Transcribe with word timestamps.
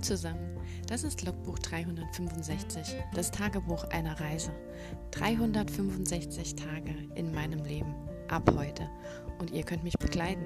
Zusammen, 0.00 0.56
das 0.86 1.02
ist 1.02 1.24
Logbuch 1.26 1.58
365, 1.58 2.94
das 3.14 3.32
Tagebuch 3.32 3.84
einer 3.90 4.18
Reise. 4.20 4.52
365 5.10 6.54
Tage 6.54 6.94
in 7.16 7.34
meinem 7.34 7.64
Leben, 7.64 7.94
ab 8.28 8.48
heute. 8.56 8.88
Und 9.38 9.50
ihr 9.50 9.64
könnt 9.64 9.82
mich 9.82 9.98
begleiten. 9.98 10.44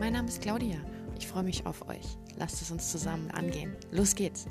Mein 0.00 0.14
Name 0.14 0.28
ist 0.28 0.40
Claudia, 0.40 0.78
ich 1.18 1.26
freue 1.26 1.42
mich 1.42 1.66
auf 1.66 1.86
euch. 1.88 2.16
Lasst 2.38 2.62
es 2.62 2.70
uns 2.70 2.90
zusammen 2.90 3.30
angehen. 3.30 3.76
Los 3.90 4.14
geht's! 4.14 4.46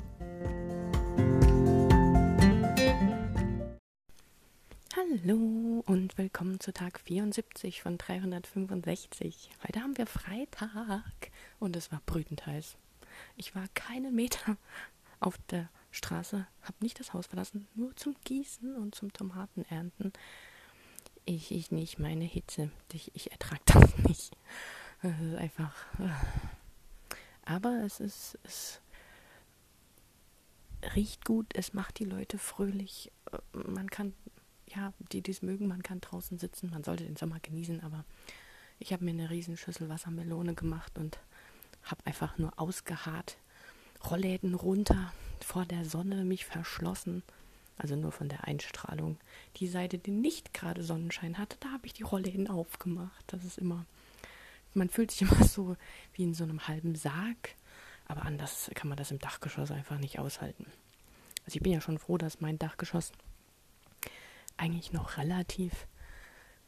Hallo 4.96 5.82
und 5.86 6.16
willkommen 6.16 6.60
zu 6.60 6.72
Tag 6.72 7.00
74 7.00 7.82
von 7.82 7.98
365. 7.98 9.50
Heute 9.66 9.80
haben 9.80 9.98
wir 9.98 10.06
Freitag 10.06 11.30
und 11.58 11.74
es 11.74 11.90
war 11.90 12.00
brütend 12.06 12.46
heiß. 12.46 12.76
Ich 13.38 13.54
war 13.54 13.68
keinen 13.68 14.14
Meter 14.14 14.56
auf 15.20 15.38
der 15.50 15.70
Straße, 15.92 16.46
habe 16.62 16.76
nicht 16.80 17.00
das 17.00 17.14
Haus 17.14 17.26
verlassen, 17.26 17.66
nur 17.74 17.96
zum 17.96 18.14
Gießen 18.24 18.76
und 18.76 18.94
zum 18.94 19.12
Tomatenernten. 19.12 20.12
Ich, 21.24 21.52
ich 21.52 21.70
nicht, 21.70 21.98
meine 21.98 22.24
Hitze. 22.24 22.70
Ich, 22.92 23.14
ich 23.14 23.30
ertrage 23.30 23.62
das 23.66 23.96
nicht. 24.08 24.36
Es 25.02 25.20
ist 25.20 25.36
einfach. 25.36 25.74
Äh. 26.00 27.14
Aber 27.44 27.82
es 27.84 28.00
ist. 28.00 28.38
Es 28.42 28.80
riecht 30.94 31.24
gut, 31.24 31.46
es 31.54 31.72
macht 31.72 31.98
die 32.00 32.04
Leute 32.04 32.38
fröhlich. 32.38 33.12
Man 33.52 33.88
kann, 33.88 34.14
ja, 34.66 34.92
die 35.12 35.22
dies 35.22 35.42
mögen, 35.42 35.68
man 35.68 35.82
kann 35.82 36.00
draußen 36.00 36.38
sitzen, 36.38 36.70
man 36.70 36.84
sollte 36.84 37.04
den 37.04 37.16
Sommer 37.16 37.40
genießen, 37.40 37.82
aber 37.82 38.04
ich 38.78 38.92
habe 38.92 39.04
mir 39.04 39.10
eine 39.10 39.30
Riesenschüssel 39.30 39.88
Wassermelone 39.88 40.54
gemacht 40.54 40.98
und 40.98 41.18
habe 41.90 42.06
einfach 42.06 42.38
nur 42.38 42.52
ausgeharrt, 42.56 43.36
Rollläden 44.08 44.54
runter, 44.54 45.12
vor 45.40 45.64
der 45.64 45.84
Sonne 45.84 46.24
mich 46.24 46.44
verschlossen, 46.44 47.22
also 47.76 47.96
nur 47.96 48.12
von 48.12 48.28
der 48.28 48.44
Einstrahlung. 48.44 49.18
Die 49.56 49.68
Seite, 49.68 49.98
die 49.98 50.10
nicht 50.10 50.52
gerade 50.52 50.82
Sonnenschein 50.82 51.38
hatte, 51.38 51.56
da 51.60 51.70
habe 51.70 51.86
ich 51.86 51.92
die 51.92 52.02
Rollläden 52.02 52.48
aufgemacht. 52.48 53.24
Das 53.28 53.44
ist 53.44 53.58
immer, 53.58 53.86
man 54.74 54.88
fühlt 54.88 55.10
sich 55.10 55.22
immer 55.30 55.44
so 55.44 55.76
wie 56.14 56.24
in 56.24 56.34
so 56.34 56.44
einem 56.44 56.66
halben 56.68 56.94
Sarg, 56.94 57.54
aber 58.06 58.22
anders 58.22 58.70
kann 58.74 58.88
man 58.88 58.98
das 58.98 59.10
im 59.10 59.18
Dachgeschoss 59.18 59.70
einfach 59.70 59.98
nicht 59.98 60.18
aushalten. 60.18 60.66
Also 61.44 61.56
ich 61.56 61.62
bin 61.62 61.72
ja 61.72 61.80
schon 61.80 61.98
froh, 61.98 62.18
dass 62.18 62.40
mein 62.40 62.58
Dachgeschoss 62.58 63.12
eigentlich 64.56 64.92
noch 64.92 65.16
relativ 65.16 65.86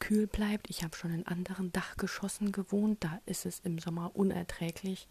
kühl 0.00 0.26
bleibt. 0.26 0.68
Ich 0.68 0.82
habe 0.82 0.96
schon 0.96 1.14
in 1.14 1.26
anderen 1.26 1.70
Dachgeschossen 1.70 2.50
gewohnt. 2.50 3.04
Da 3.04 3.20
ist 3.26 3.46
es 3.46 3.60
im 3.60 3.78
Sommer 3.78 4.10
unerträglich. 4.16 5.06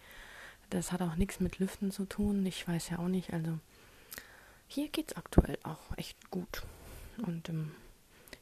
Das 0.70 0.92
hat 0.92 1.02
auch 1.02 1.16
nichts 1.16 1.40
mit 1.40 1.60
Lüften 1.60 1.92
zu 1.92 2.06
tun. 2.06 2.46
Ich 2.46 2.68
weiß 2.68 2.90
ja 2.90 3.00
auch 3.00 3.08
nicht. 3.08 3.32
Also 3.32 3.58
hier 4.68 4.90
geht 4.90 5.12
es 5.12 5.18
aktuell 5.18 5.58
auch 5.64 5.98
echt 5.98 6.30
gut. 6.30 6.64
Und 7.26 7.50
ähm, 7.50 7.72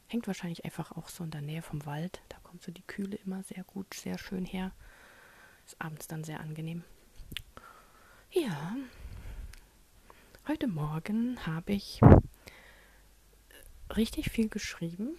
hängt 0.08 0.26
wahrscheinlich 0.26 0.64
einfach 0.64 0.92
auch 0.92 1.08
so 1.08 1.22
in 1.22 1.30
der 1.30 1.42
Nähe 1.42 1.62
vom 1.62 1.86
Wald. 1.86 2.20
Da 2.28 2.38
kommt 2.42 2.62
so 2.62 2.72
die 2.72 2.82
Kühle 2.82 3.16
immer 3.24 3.42
sehr 3.44 3.62
gut, 3.64 3.94
sehr 3.94 4.18
schön 4.18 4.44
her. 4.44 4.72
Ist 5.64 5.80
abends 5.80 6.08
dann 6.08 6.24
sehr 6.24 6.40
angenehm. 6.40 6.82
Ja. 8.30 8.76
Heute 10.46 10.66
Morgen 10.66 11.38
habe 11.46 11.72
ich 11.72 12.00
richtig 13.94 14.30
viel 14.30 14.48
geschrieben 14.48 15.18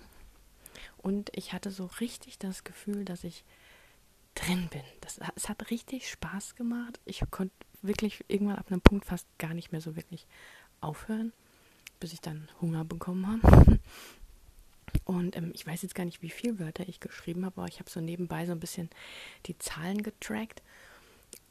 und 1.01 1.29
ich 1.35 1.53
hatte 1.53 1.71
so 1.71 1.85
richtig 1.99 2.37
das 2.39 2.63
Gefühl, 2.63 3.05
dass 3.05 3.23
ich 3.23 3.43
drin 4.35 4.67
bin. 4.69 4.83
Das, 5.01 5.19
es 5.35 5.49
hat 5.49 5.69
richtig 5.71 6.09
Spaß 6.09 6.55
gemacht. 6.55 6.99
Ich 7.05 7.21
konnte 7.31 7.53
wirklich 7.81 8.23
irgendwann 8.27 8.57
ab 8.57 8.67
einem 8.69 8.81
Punkt 8.81 9.05
fast 9.05 9.27
gar 9.37 9.53
nicht 9.53 9.71
mehr 9.71 9.81
so 9.81 9.95
wirklich 9.95 10.27
aufhören, 10.81 11.33
bis 11.99 12.13
ich 12.13 12.21
dann 12.21 12.49
Hunger 12.61 12.85
bekommen 12.85 13.27
habe. 13.27 13.79
Und 15.05 15.35
ähm, 15.35 15.51
ich 15.53 15.65
weiß 15.65 15.81
jetzt 15.83 15.95
gar 15.95 16.05
nicht, 16.05 16.21
wie 16.21 16.29
viele 16.29 16.59
Wörter 16.59 16.87
ich 16.87 16.99
geschrieben 16.99 17.45
habe, 17.45 17.61
aber 17.61 17.69
ich 17.69 17.79
habe 17.79 17.89
so 17.89 18.01
nebenbei 18.01 18.45
so 18.45 18.51
ein 18.51 18.59
bisschen 18.59 18.89
die 19.45 19.57
Zahlen 19.57 20.03
getrackt. 20.03 20.61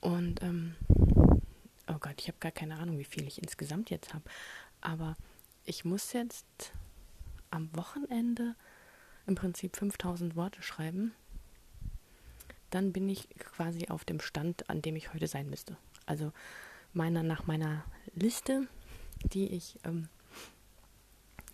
Und, 0.00 0.42
ähm, 0.42 0.74
oh 0.88 1.98
Gott, 2.00 2.14
ich 2.18 2.28
habe 2.28 2.38
gar 2.40 2.52
keine 2.52 2.76
Ahnung, 2.76 2.98
wie 2.98 3.04
viel 3.04 3.26
ich 3.26 3.40
insgesamt 3.42 3.90
jetzt 3.90 4.12
habe. 4.14 4.24
Aber 4.80 5.16
ich 5.64 5.84
muss 5.84 6.12
jetzt 6.12 6.72
am 7.50 7.74
Wochenende 7.74 8.54
im 9.28 9.34
Prinzip 9.34 9.76
5000 9.76 10.34
Worte 10.34 10.62
schreiben, 10.62 11.14
dann 12.70 12.92
bin 12.92 13.08
ich 13.08 13.28
quasi 13.38 13.88
auf 13.88 14.04
dem 14.04 14.20
Stand, 14.20 14.68
an 14.68 14.82
dem 14.82 14.96
ich 14.96 15.14
heute 15.14 15.26
sein 15.26 15.48
müsste. 15.48 15.76
Also 16.06 16.32
meiner, 16.92 17.22
nach 17.22 17.46
meiner 17.46 17.84
Liste, 18.14 18.66
die 19.22 19.46
ich 19.48 19.78
ähm, 19.84 20.08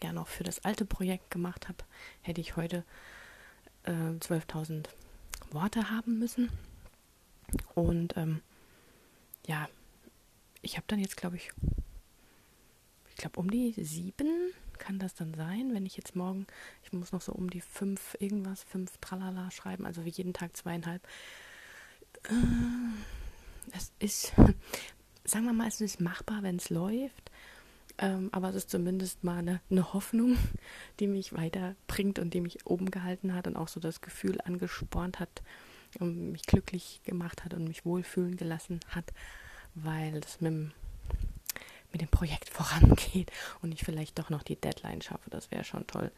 ja 0.02 0.12
noch 0.12 0.28
für 0.28 0.44
das 0.44 0.64
alte 0.64 0.84
Projekt 0.84 1.30
gemacht 1.30 1.68
habe, 1.68 1.78
hätte 2.22 2.40
ich 2.40 2.56
heute 2.56 2.84
äh, 3.84 3.90
12.000 3.90 4.86
Worte 5.50 5.90
haben 5.90 6.18
müssen. 6.18 6.50
Und 7.74 8.16
ähm, 8.16 8.40
ja, 9.46 9.68
ich 10.62 10.76
habe 10.76 10.86
dann 10.88 10.98
jetzt, 10.98 11.16
glaube 11.16 11.36
ich, 11.36 11.50
ich 13.10 13.16
glaube 13.16 13.38
um 13.38 13.50
die 13.50 13.72
sieben 13.72 14.52
kann 14.84 14.98
das 14.98 15.14
dann 15.14 15.32
sein, 15.32 15.72
wenn 15.72 15.86
ich 15.86 15.96
jetzt 15.96 16.14
morgen, 16.14 16.46
ich 16.82 16.92
muss 16.92 17.12
noch 17.12 17.22
so 17.22 17.32
um 17.32 17.48
die 17.48 17.62
fünf 17.62 18.16
irgendwas, 18.20 18.62
fünf 18.62 18.98
Tralala 18.98 19.50
schreiben, 19.50 19.86
also 19.86 20.04
wie 20.04 20.10
jeden 20.10 20.34
Tag 20.34 20.54
zweieinhalb. 20.54 21.02
Äh, 22.28 23.72
es 23.72 23.92
ist, 23.98 24.34
sagen 25.24 25.46
wir 25.46 25.54
mal, 25.54 25.68
es 25.68 25.80
ist 25.80 26.00
machbar, 26.00 26.42
wenn 26.42 26.56
es 26.56 26.68
läuft. 26.68 27.30
Ähm, 27.96 28.28
aber 28.32 28.50
es 28.50 28.56
ist 28.56 28.70
zumindest 28.70 29.24
mal 29.24 29.38
eine, 29.38 29.60
eine, 29.70 29.94
Hoffnung, 29.94 30.36
die 31.00 31.06
mich 31.06 31.32
weiterbringt 31.32 32.18
und 32.18 32.34
die 32.34 32.40
mich 32.40 32.66
oben 32.66 32.90
gehalten 32.90 33.34
hat 33.34 33.46
und 33.46 33.56
auch 33.56 33.68
so 33.68 33.80
das 33.80 34.02
Gefühl 34.02 34.40
angespornt 34.42 35.18
hat 35.18 35.42
und 35.98 36.32
mich 36.32 36.42
glücklich 36.42 37.00
gemacht 37.04 37.44
hat 37.44 37.54
und 37.54 37.64
mich 37.68 37.86
wohlfühlen 37.86 38.36
gelassen 38.36 38.80
hat, 38.88 39.14
weil 39.74 40.20
das 40.20 40.40
mit 40.40 40.52
dem 40.52 40.72
mit 41.94 42.00
dem 42.00 42.08
Projekt 42.08 42.50
vorangeht 42.50 43.30
und 43.62 43.72
ich 43.72 43.84
vielleicht 43.84 44.18
doch 44.18 44.28
noch 44.28 44.42
die 44.42 44.56
Deadline 44.56 45.00
schaffe. 45.00 45.30
Das 45.30 45.52
wäre 45.52 45.62
schon 45.62 45.86
toll. 45.86 46.10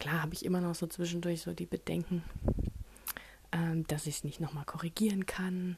Klar 0.00 0.22
habe 0.22 0.34
ich 0.34 0.44
immer 0.44 0.60
noch 0.60 0.74
so 0.74 0.88
zwischendurch 0.88 1.42
so 1.42 1.54
die 1.54 1.66
Bedenken, 1.66 2.24
ähm, 3.52 3.86
dass 3.86 4.08
ich 4.08 4.16
es 4.16 4.24
nicht 4.24 4.40
nochmal 4.40 4.64
korrigieren 4.64 5.24
kann, 5.24 5.76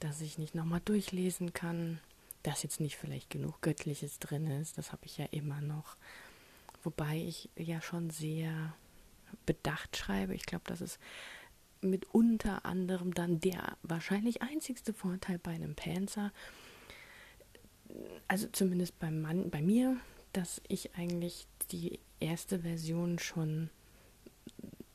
dass 0.00 0.20
ich 0.20 0.36
nicht 0.36 0.54
nochmal 0.54 0.82
durchlesen 0.84 1.54
kann, 1.54 1.98
dass 2.42 2.62
jetzt 2.62 2.78
nicht 2.78 2.96
vielleicht 2.96 3.30
genug 3.30 3.62
Göttliches 3.62 4.18
drin 4.18 4.46
ist. 4.46 4.76
Das 4.76 4.92
habe 4.92 5.06
ich 5.06 5.16
ja 5.16 5.24
immer 5.30 5.62
noch. 5.62 5.96
Wobei 6.82 7.16
ich 7.16 7.48
ja 7.56 7.80
schon 7.80 8.10
sehr 8.10 8.74
bedacht 9.46 9.96
schreibe. 9.96 10.34
Ich 10.34 10.44
glaube, 10.44 10.64
das 10.66 10.82
ist 10.82 10.98
mit 11.80 12.06
unter 12.12 12.66
anderem 12.66 13.14
dann 13.14 13.40
der 13.40 13.78
wahrscheinlich 13.82 14.42
einzigste 14.42 14.92
Vorteil 14.92 15.38
bei 15.38 15.52
einem 15.52 15.74
Panzer, 15.74 16.32
also 18.26 18.48
zumindest 18.52 18.98
beim 18.98 19.20
Mann, 19.20 19.50
bei 19.50 19.62
mir, 19.62 19.96
dass 20.32 20.60
ich 20.68 20.94
eigentlich 20.96 21.46
die 21.70 21.98
erste 22.20 22.60
Version 22.60 23.18
schon, 23.18 23.70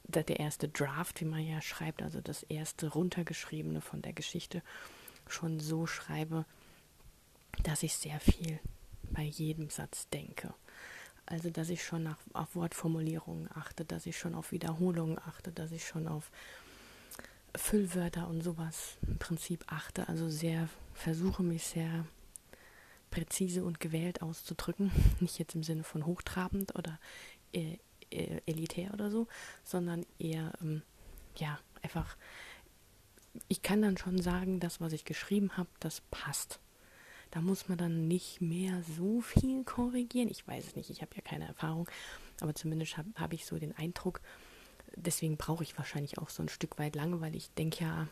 der 0.07 0.39
erste 0.39 0.69
Draft, 0.69 1.21
wie 1.21 1.25
man 1.25 1.45
ja 1.45 1.61
schreibt, 1.61 2.01
also 2.03 2.21
das 2.21 2.43
erste 2.43 2.89
runtergeschriebene 2.89 3.81
von 3.81 4.01
der 4.01 4.13
Geschichte, 4.13 4.61
schon 5.27 5.59
so 5.59 5.87
schreibe, 5.87 6.45
dass 7.63 7.83
ich 7.83 7.95
sehr 7.95 8.19
viel 8.19 8.59
bei 9.11 9.23
jedem 9.23 9.69
Satz 9.69 10.07
denke. 10.09 10.53
Also, 11.25 11.49
dass 11.49 11.69
ich 11.69 11.83
schon 11.83 12.03
nach, 12.03 12.17
auf 12.33 12.55
Wortformulierungen 12.55 13.49
achte, 13.53 13.85
dass 13.85 14.05
ich 14.05 14.17
schon 14.17 14.35
auf 14.35 14.51
Wiederholungen 14.51 15.17
achte, 15.19 15.51
dass 15.51 15.71
ich 15.71 15.87
schon 15.87 16.07
auf 16.07 16.29
Füllwörter 17.55 18.27
und 18.27 18.41
sowas 18.41 18.97
im 19.07 19.17
Prinzip 19.19 19.63
achte. 19.67 20.09
Also 20.09 20.29
sehr, 20.29 20.67
versuche 20.93 21.43
mich 21.43 21.63
sehr 21.63 22.05
präzise 23.13 23.63
und 23.63 23.79
gewählt 23.79 24.23
auszudrücken. 24.23 24.91
Nicht 25.19 25.37
jetzt 25.37 25.53
im 25.53 25.61
Sinne 25.61 25.83
von 25.83 26.05
hochtrabend 26.07 26.75
oder 26.75 26.99
äh, 27.53 27.77
äh, 28.09 28.41
elitär 28.47 28.91
oder 28.93 29.11
so, 29.11 29.27
sondern 29.63 30.03
eher, 30.17 30.53
ähm, 30.61 30.81
ja, 31.35 31.59
einfach, 31.83 32.17
ich 33.47 33.61
kann 33.61 33.83
dann 33.83 33.97
schon 33.97 34.19
sagen, 34.19 34.59
das, 34.59 34.81
was 34.81 34.93
ich 34.93 35.05
geschrieben 35.05 35.57
habe, 35.57 35.69
das 35.79 36.01
passt. 36.09 36.59
Da 37.29 37.41
muss 37.41 37.69
man 37.69 37.77
dann 37.77 38.07
nicht 38.07 38.41
mehr 38.41 38.81
so 38.97 39.21
viel 39.21 39.63
korrigieren. 39.63 40.29
Ich 40.29 40.47
weiß 40.47 40.67
es 40.67 40.75
nicht, 40.75 40.89
ich 40.89 41.01
habe 41.01 41.15
ja 41.15 41.21
keine 41.21 41.47
Erfahrung, 41.47 41.87
aber 42.41 42.55
zumindest 42.55 42.97
habe 42.97 43.09
hab 43.15 43.31
ich 43.33 43.45
so 43.45 43.59
den 43.59 43.75
Eindruck, 43.77 44.21
deswegen 44.95 45.37
brauche 45.37 45.63
ich 45.63 45.77
wahrscheinlich 45.77 46.17
auch 46.17 46.29
so 46.29 46.41
ein 46.41 46.49
Stück 46.49 46.79
weit 46.79 46.95
lange, 46.95 47.21
weil 47.21 47.35
ich 47.35 47.51
denke 47.51 47.83
ja 47.83 48.07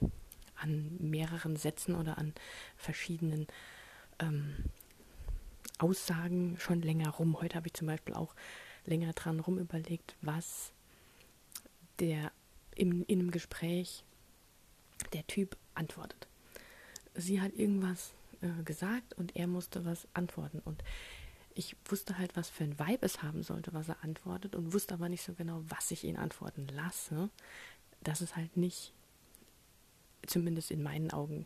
an 0.55 0.95
mehreren 0.99 1.55
Sätzen 1.55 1.95
oder 1.95 2.19
an 2.19 2.33
verschiedenen 2.77 3.47
ähm, 4.19 4.55
Aussagen 5.81 6.57
schon 6.59 6.81
länger 6.81 7.09
rum. 7.09 7.39
Heute 7.41 7.55
habe 7.55 7.67
ich 7.67 7.73
zum 7.73 7.87
Beispiel 7.87 8.13
auch 8.13 8.35
länger 8.85 9.13
dran 9.13 9.39
rum 9.39 9.57
überlegt, 9.57 10.15
was 10.21 10.71
der 11.99 12.31
im, 12.75 13.03
in 13.07 13.19
einem 13.19 13.31
Gespräch 13.31 14.03
der 15.13 15.25
Typ 15.27 15.57
antwortet. 15.73 16.27
Sie 17.15 17.41
hat 17.41 17.53
irgendwas 17.53 18.13
äh, 18.41 18.63
gesagt 18.63 19.13
und 19.15 19.35
er 19.35 19.47
musste 19.47 19.85
was 19.85 20.07
antworten. 20.13 20.59
Und 20.59 20.83
ich 21.53 21.75
wusste 21.85 22.17
halt, 22.17 22.35
was 22.35 22.49
für 22.49 22.63
ein 22.63 22.79
Vibe 22.79 23.05
es 23.05 23.21
haben 23.21 23.43
sollte, 23.43 23.73
was 23.73 23.89
er 23.89 24.03
antwortet 24.03 24.55
und 24.55 24.73
wusste 24.73 24.93
aber 24.93 25.09
nicht 25.09 25.23
so 25.23 25.33
genau, 25.33 25.63
was 25.67 25.91
ich 25.91 26.03
ihn 26.03 26.17
antworten 26.17 26.67
lasse. 26.67 27.29
Dass 28.01 28.21
es 28.21 28.35
halt 28.35 28.55
nicht, 28.57 28.93
zumindest 30.25 30.71
in 30.71 30.81
meinen 30.81 31.11
Augen, 31.11 31.45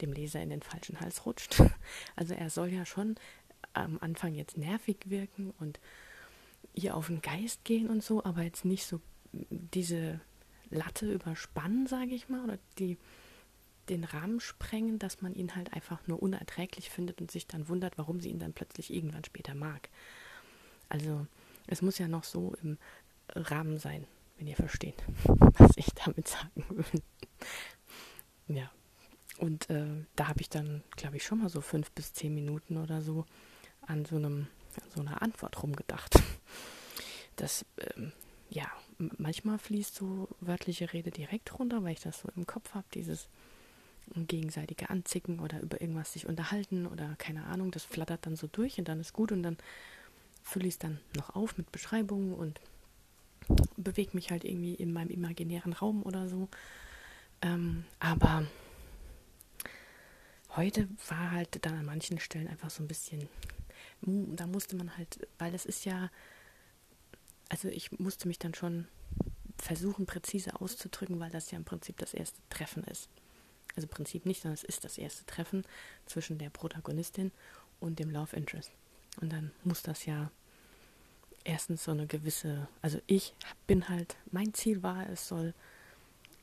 dem 0.00 0.12
Leser 0.12 0.42
in 0.42 0.50
den 0.50 0.62
falschen 0.62 1.00
Hals 1.00 1.24
rutscht. 1.24 1.62
Also 2.16 2.34
er 2.34 2.50
soll 2.50 2.68
ja 2.68 2.84
schon 2.84 3.16
am 3.76 3.98
Anfang 4.00 4.34
jetzt 4.34 4.56
nervig 4.56 4.98
wirken 5.06 5.52
und 5.58 5.80
ihr 6.74 6.94
auf 6.94 7.06
den 7.06 7.22
Geist 7.22 7.64
gehen 7.64 7.88
und 7.88 8.02
so, 8.02 8.24
aber 8.24 8.42
jetzt 8.42 8.64
nicht 8.64 8.86
so 8.86 9.00
diese 9.32 10.20
Latte 10.70 11.12
überspannen, 11.12 11.86
sage 11.86 12.14
ich 12.14 12.28
mal, 12.28 12.42
oder 12.44 12.58
die 12.78 12.96
den 13.88 14.04
Rahmen 14.04 14.40
sprengen, 14.40 14.98
dass 14.98 15.22
man 15.22 15.32
ihn 15.34 15.54
halt 15.54 15.72
einfach 15.72 16.04
nur 16.08 16.20
unerträglich 16.20 16.90
findet 16.90 17.20
und 17.20 17.30
sich 17.30 17.46
dann 17.46 17.68
wundert, 17.68 17.98
warum 17.98 18.20
sie 18.20 18.30
ihn 18.30 18.40
dann 18.40 18.52
plötzlich 18.52 18.92
irgendwann 18.92 19.24
später 19.24 19.54
mag. 19.54 19.88
Also 20.88 21.26
es 21.68 21.82
muss 21.82 21.98
ja 21.98 22.08
noch 22.08 22.24
so 22.24 22.54
im 22.62 22.78
Rahmen 23.34 23.78
sein, 23.78 24.04
wenn 24.38 24.48
ihr 24.48 24.56
versteht, 24.56 25.04
was 25.24 25.76
ich 25.76 25.86
damit 26.04 26.28
sagen 26.28 26.64
will. 26.68 27.02
ja. 28.48 28.70
Und 29.38 29.68
äh, 29.68 30.04
da 30.16 30.28
habe 30.28 30.40
ich 30.40 30.48
dann, 30.48 30.82
glaube 30.96 31.16
ich, 31.16 31.24
schon 31.24 31.38
mal 31.38 31.50
so 31.50 31.60
fünf 31.60 31.90
bis 31.92 32.14
zehn 32.14 32.34
Minuten 32.34 32.78
oder 32.78 33.02
so 33.02 33.26
an 33.86 34.04
so 34.04 34.16
einem, 34.16 34.46
an 34.82 34.90
so 34.94 35.00
einer 35.00 35.22
Antwort 35.22 35.62
rumgedacht. 35.62 36.14
Das, 37.38 37.66
ähm, 37.76 38.12
ja, 38.48 38.64
manchmal 39.18 39.58
fließt 39.58 39.94
so 39.94 40.26
wörtliche 40.40 40.94
Rede 40.94 41.10
direkt 41.10 41.58
runter, 41.58 41.84
weil 41.84 41.92
ich 41.92 42.00
das 42.00 42.20
so 42.20 42.30
im 42.34 42.46
Kopf 42.46 42.72
habe, 42.72 42.86
dieses 42.94 43.28
gegenseitige 44.14 44.90
Anzicken 44.90 45.40
oder 45.40 45.60
über 45.60 45.80
irgendwas 45.80 46.12
sich 46.12 46.26
unterhalten 46.26 46.86
oder 46.86 47.14
keine 47.18 47.44
Ahnung, 47.44 47.70
das 47.72 47.84
flattert 47.84 48.24
dann 48.24 48.36
so 48.36 48.46
durch 48.46 48.78
und 48.78 48.88
dann 48.88 49.00
ist 49.00 49.12
gut 49.12 49.32
und 49.32 49.42
dann 49.42 49.56
fülle 50.42 50.68
ich 50.68 50.74
es 50.74 50.78
dann 50.78 51.00
noch 51.16 51.34
auf 51.34 51.58
mit 51.58 51.72
Beschreibungen 51.72 52.32
und 52.32 52.60
bewege 53.76 54.12
mich 54.14 54.30
halt 54.30 54.44
irgendwie 54.44 54.74
in 54.74 54.92
meinem 54.92 55.10
imaginären 55.10 55.72
Raum 55.72 56.02
oder 56.02 56.28
so. 56.28 56.48
Ähm, 57.42 57.84
aber 57.98 58.46
heute 60.56 60.88
war 61.08 61.32
halt 61.32 61.64
dann 61.64 61.74
an 61.74 61.84
manchen 61.84 62.20
Stellen 62.20 62.48
einfach 62.48 62.70
so 62.70 62.82
ein 62.82 62.88
bisschen, 62.88 63.28
da 64.02 64.46
musste 64.46 64.76
man 64.76 64.96
halt, 64.96 65.26
weil 65.38 65.54
es 65.54 65.66
ist 65.66 65.84
ja, 65.84 66.10
also 67.48 67.68
ich 67.68 67.98
musste 67.98 68.28
mich 68.28 68.38
dann 68.38 68.54
schon 68.54 68.86
versuchen, 69.58 70.06
präzise 70.06 70.60
auszudrücken, 70.60 71.18
weil 71.18 71.30
das 71.30 71.50
ja 71.50 71.58
im 71.58 71.64
Prinzip 71.64 71.98
das 71.98 72.14
erste 72.14 72.40
Treffen 72.50 72.84
ist. 72.84 73.08
Also 73.74 73.86
im 73.86 73.90
Prinzip 73.90 74.26
nicht, 74.26 74.42
sondern 74.42 74.54
es 74.54 74.64
ist 74.64 74.84
das 74.84 74.98
erste 74.98 75.24
Treffen 75.26 75.64
zwischen 76.06 76.38
der 76.38 76.50
Protagonistin 76.50 77.32
und 77.80 77.98
dem 77.98 78.10
Love 78.10 78.36
Interest. 78.36 78.70
Und 79.20 79.32
dann 79.32 79.50
muss 79.64 79.82
das 79.82 80.06
ja 80.06 80.30
erstens 81.44 81.84
so 81.84 81.92
eine 81.92 82.06
gewisse, 82.06 82.68
also 82.82 83.00
ich 83.06 83.34
bin 83.66 83.88
halt, 83.88 84.16
mein 84.30 84.52
Ziel 84.54 84.82
war, 84.82 85.08
es 85.08 85.28
soll 85.28 85.54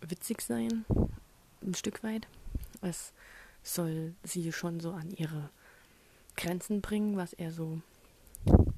witzig 0.01 0.41
sein, 0.41 0.85
ein 1.61 1.75
Stück 1.75 2.03
weit. 2.03 2.27
Es 2.81 3.13
soll 3.63 4.13
sie 4.23 4.51
schon 4.51 4.79
so 4.79 4.91
an 4.91 5.11
ihre 5.11 5.49
Grenzen 6.35 6.81
bringen, 6.81 7.17
was 7.17 7.33
er 7.33 7.51
so 7.51 7.81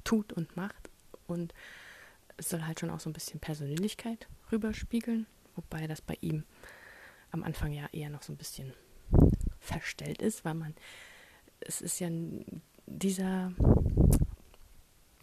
tut 0.04 0.32
und 0.32 0.56
macht. 0.56 0.90
Und 1.26 1.54
es 2.36 2.48
soll 2.48 2.62
halt 2.64 2.80
schon 2.80 2.90
auch 2.90 3.00
so 3.00 3.10
ein 3.10 3.14
bisschen 3.14 3.40
Persönlichkeit 3.40 4.28
rüberspiegeln, 4.52 5.26
wobei 5.54 5.86
das 5.86 6.00
bei 6.00 6.16
ihm 6.20 6.44
am 7.30 7.42
Anfang 7.42 7.72
ja 7.72 7.88
eher 7.92 8.10
noch 8.10 8.22
so 8.22 8.32
ein 8.32 8.36
bisschen 8.36 8.72
verstellt 9.60 10.22
ist, 10.22 10.44
weil 10.44 10.54
man, 10.54 10.74
es 11.60 11.80
ist 11.80 11.98
ja 11.98 12.08
dieser, 12.86 13.52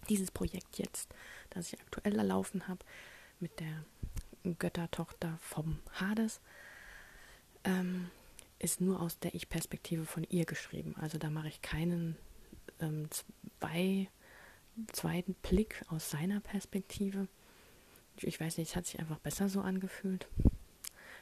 dieses 0.09 0.31
Projekt 0.31 0.77
jetzt, 0.77 1.13
das 1.51 1.71
ich 1.71 1.79
aktuell 1.79 2.17
erlaufen 2.17 2.67
habe, 2.67 2.83
mit 3.39 3.59
der 3.59 3.85
Göttertochter 4.59 5.37
vom 5.39 5.79
Hades, 5.93 6.41
ähm, 7.63 8.09
ist 8.59 8.81
nur 8.81 9.01
aus 9.01 9.19
der 9.19 9.33
Ich-Perspektive 9.35 10.05
von 10.05 10.23
ihr 10.29 10.45
geschrieben. 10.45 10.95
Also 10.99 11.17
da 11.17 11.29
mache 11.29 11.49
ich 11.49 11.61
keinen 11.61 12.17
ähm, 12.79 13.09
zwei 13.59 14.09
zweiten 14.91 15.35
Blick 15.35 15.83
aus 15.89 16.09
seiner 16.09 16.39
Perspektive. 16.39 17.27
Ich 18.17 18.39
weiß 18.39 18.57
nicht, 18.57 18.69
es 18.69 18.75
hat 18.75 18.85
sich 18.85 18.99
einfach 18.99 19.19
besser 19.19 19.49
so 19.49 19.61
angefühlt. 19.61 20.27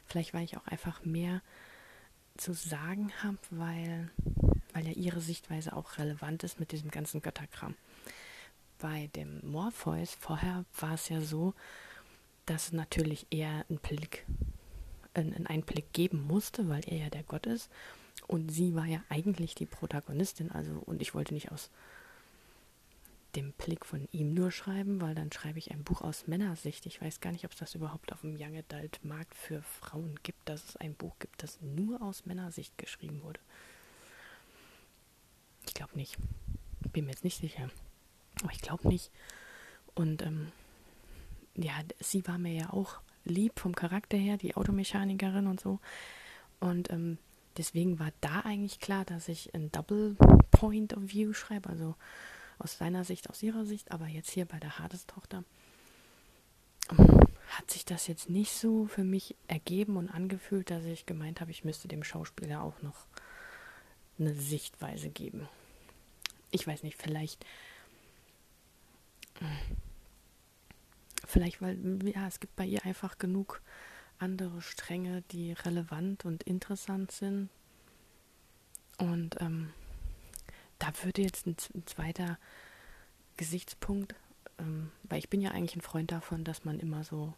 Vielleicht, 0.06 0.34
weil 0.34 0.44
ich 0.44 0.56
auch 0.56 0.66
einfach 0.66 1.04
mehr 1.04 1.42
zu 2.36 2.54
sagen 2.54 3.12
habe, 3.22 3.38
weil, 3.50 4.10
weil 4.72 4.86
ja 4.86 4.92
ihre 4.92 5.20
Sichtweise 5.20 5.74
auch 5.76 5.98
relevant 5.98 6.44
ist 6.44 6.60
mit 6.60 6.72
diesem 6.72 6.90
ganzen 6.90 7.22
Götterkram. 7.22 7.74
Bei 8.78 9.08
dem 9.14 9.40
Morpheus 9.48 10.14
vorher 10.14 10.64
war 10.78 10.94
es 10.94 11.08
ja 11.08 11.20
so, 11.20 11.54
dass 12.46 12.72
natürlich 12.72 13.26
er 13.30 13.64
einen 13.68 13.78
Blick, 13.78 14.26
einen 15.14 15.46
Einblick 15.46 15.92
geben 15.92 16.26
musste, 16.26 16.68
weil 16.68 16.82
er 16.86 16.96
ja 16.96 17.10
der 17.10 17.22
Gott 17.22 17.46
ist. 17.46 17.70
Und 18.26 18.50
sie 18.50 18.74
war 18.74 18.86
ja 18.86 19.02
eigentlich 19.08 19.54
die 19.54 19.66
Protagonistin, 19.66 20.50
also 20.50 20.72
und 20.86 21.02
ich 21.02 21.14
wollte 21.14 21.34
nicht 21.34 21.50
aus 21.52 21.70
dem 23.36 23.52
Blick 23.52 23.86
von 23.86 24.08
ihm 24.12 24.34
nur 24.34 24.50
schreiben, 24.50 25.00
weil 25.00 25.14
dann 25.14 25.32
schreibe 25.32 25.58
ich 25.58 25.70
ein 25.70 25.84
Buch 25.84 26.02
aus 26.02 26.26
Männersicht. 26.26 26.84
Ich 26.86 27.00
weiß 27.00 27.20
gar 27.20 27.32
nicht, 27.32 27.44
ob 27.44 27.52
es 27.52 27.58
das 27.58 27.74
überhaupt 27.74 28.12
auf 28.12 28.20
dem 28.20 28.36
Young 28.38 28.56
Adult 28.56 29.02
Markt 29.04 29.34
für 29.34 29.62
Frauen 29.62 30.18
gibt, 30.22 30.48
dass 30.48 30.68
es 30.68 30.76
ein 30.76 30.94
Buch 30.94 31.18
gibt, 31.18 31.42
das 31.42 31.60
nur 31.62 32.02
aus 32.02 32.26
Männersicht 32.26 32.76
geschrieben 32.76 33.22
wurde. 33.22 33.40
Ich 35.66 35.74
glaube 35.74 35.96
nicht. 35.96 36.16
Bin 36.92 37.06
mir 37.06 37.12
jetzt 37.12 37.24
nicht 37.24 37.40
sicher. 37.40 37.70
Aber 38.42 38.52
ich 38.52 38.60
glaube 38.60 38.88
nicht. 38.88 39.10
Und 39.94 40.22
ähm, 40.22 40.52
ja, 41.54 41.74
sie 42.00 42.26
war 42.26 42.38
mir 42.38 42.52
ja 42.52 42.70
auch 42.70 43.00
lieb 43.24 43.58
vom 43.58 43.74
Charakter 43.74 44.16
her, 44.16 44.36
die 44.36 44.56
Automechanikerin 44.56 45.46
und 45.46 45.60
so. 45.60 45.78
Und 46.60 46.90
ähm, 46.90 47.18
deswegen 47.56 47.98
war 47.98 48.10
da 48.20 48.40
eigentlich 48.40 48.80
klar, 48.80 49.04
dass 49.04 49.28
ich 49.28 49.54
ein 49.54 49.70
Double 49.72 50.16
Point 50.50 50.96
of 50.96 51.02
View 51.12 51.32
schreibe, 51.32 51.68
also 51.68 51.94
aus 52.58 52.78
seiner 52.78 53.04
Sicht, 53.04 53.30
aus 53.30 53.42
ihrer 53.42 53.64
Sicht, 53.64 53.90
aber 53.90 54.06
jetzt 54.06 54.30
hier 54.30 54.44
bei 54.44 54.58
der 54.58 54.78
Hades-Tochter 54.78 55.44
hat 57.52 57.70
sich 57.70 57.84
das 57.84 58.06
jetzt 58.06 58.30
nicht 58.30 58.52
so 58.52 58.86
für 58.86 59.04
mich 59.04 59.36
ergeben 59.46 59.96
und 59.96 60.08
angefühlt, 60.08 60.70
dass 60.70 60.84
ich 60.84 61.06
gemeint 61.06 61.40
habe, 61.40 61.50
ich 61.50 61.64
müsste 61.64 61.88
dem 61.88 62.02
Schauspieler 62.02 62.62
auch 62.62 62.80
noch 62.82 63.06
eine 64.18 64.34
Sichtweise 64.34 65.10
geben. 65.10 65.48
Ich 66.50 66.66
weiß 66.66 66.82
nicht, 66.82 67.00
vielleicht. 67.00 67.44
Vielleicht, 71.32 71.62
weil, 71.62 71.78
ja, 72.04 72.28
es 72.28 72.40
gibt 72.40 72.56
bei 72.56 72.66
ihr 72.66 72.84
einfach 72.84 73.16
genug 73.16 73.62
andere 74.18 74.60
Stränge, 74.60 75.22
die 75.30 75.52
relevant 75.52 76.26
und 76.26 76.42
interessant 76.42 77.10
sind. 77.10 77.48
Und 78.98 79.40
ähm, 79.40 79.70
da 80.78 80.92
würde 81.02 81.22
jetzt 81.22 81.46
ein, 81.46 81.56
ein 81.74 81.86
zweiter 81.86 82.38
Gesichtspunkt, 83.38 84.14
ähm, 84.58 84.90
weil 85.04 85.20
ich 85.20 85.30
bin 85.30 85.40
ja 85.40 85.52
eigentlich 85.52 85.74
ein 85.74 85.80
Freund 85.80 86.12
davon, 86.12 86.44
dass 86.44 86.66
man 86.66 86.78
immer 86.78 87.02
so 87.02 87.32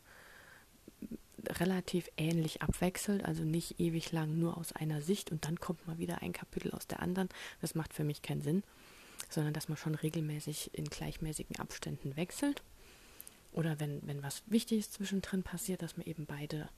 relativ 1.46 2.10
ähnlich 2.16 2.62
abwechselt, 2.62 3.24
also 3.24 3.44
nicht 3.44 3.78
ewig 3.78 4.10
lang 4.10 4.36
nur 4.36 4.58
aus 4.58 4.72
einer 4.72 5.02
Sicht 5.02 5.30
und 5.30 5.44
dann 5.44 5.60
kommt 5.60 5.86
mal 5.86 5.98
wieder 5.98 6.20
ein 6.20 6.32
Kapitel 6.32 6.72
aus 6.72 6.88
der 6.88 6.98
anderen. 6.98 7.28
Das 7.60 7.76
macht 7.76 7.94
für 7.94 8.02
mich 8.02 8.22
keinen 8.22 8.42
Sinn, 8.42 8.64
sondern 9.28 9.54
dass 9.54 9.68
man 9.68 9.78
schon 9.78 9.94
regelmäßig 9.94 10.74
in 10.74 10.86
gleichmäßigen 10.86 11.60
Abständen 11.60 12.16
wechselt. 12.16 12.64
Oder 13.54 13.80
wenn, 13.80 14.06
wenn 14.06 14.22
was 14.22 14.42
Wichtiges 14.46 14.90
zwischendrin 14.90 15.42
passiert, 15.42 15.80
dass 15.80 15.96
man 15.96 16.06
eben 16.06 16.26
beide 16.26 16.68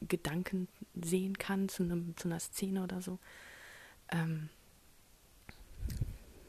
Gedanken 0.00 0.68
sehen 1.00 1.38
kann 1.38 1.68
zu, 1.68 1.82
einem, 1.82 2.16
zu 2.16 2.28
einer 2.28 2.40
Szene 2.40 2.82
oder 2.82 3.00
so. 3.00 3.18
Ähm, 4.10 4.48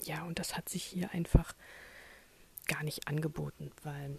ja, 0.06 0.24
und 0.24 0.40
das 0.40 0.58
hat 0.58 0.70
sich 0.70 0.84
hier 0.84 1.12
einfach 1.12 1.54
gar 2.68 2.84
nicht 2.84 3.08
angeboten, 3.08 3.72
weil 3.84 4.18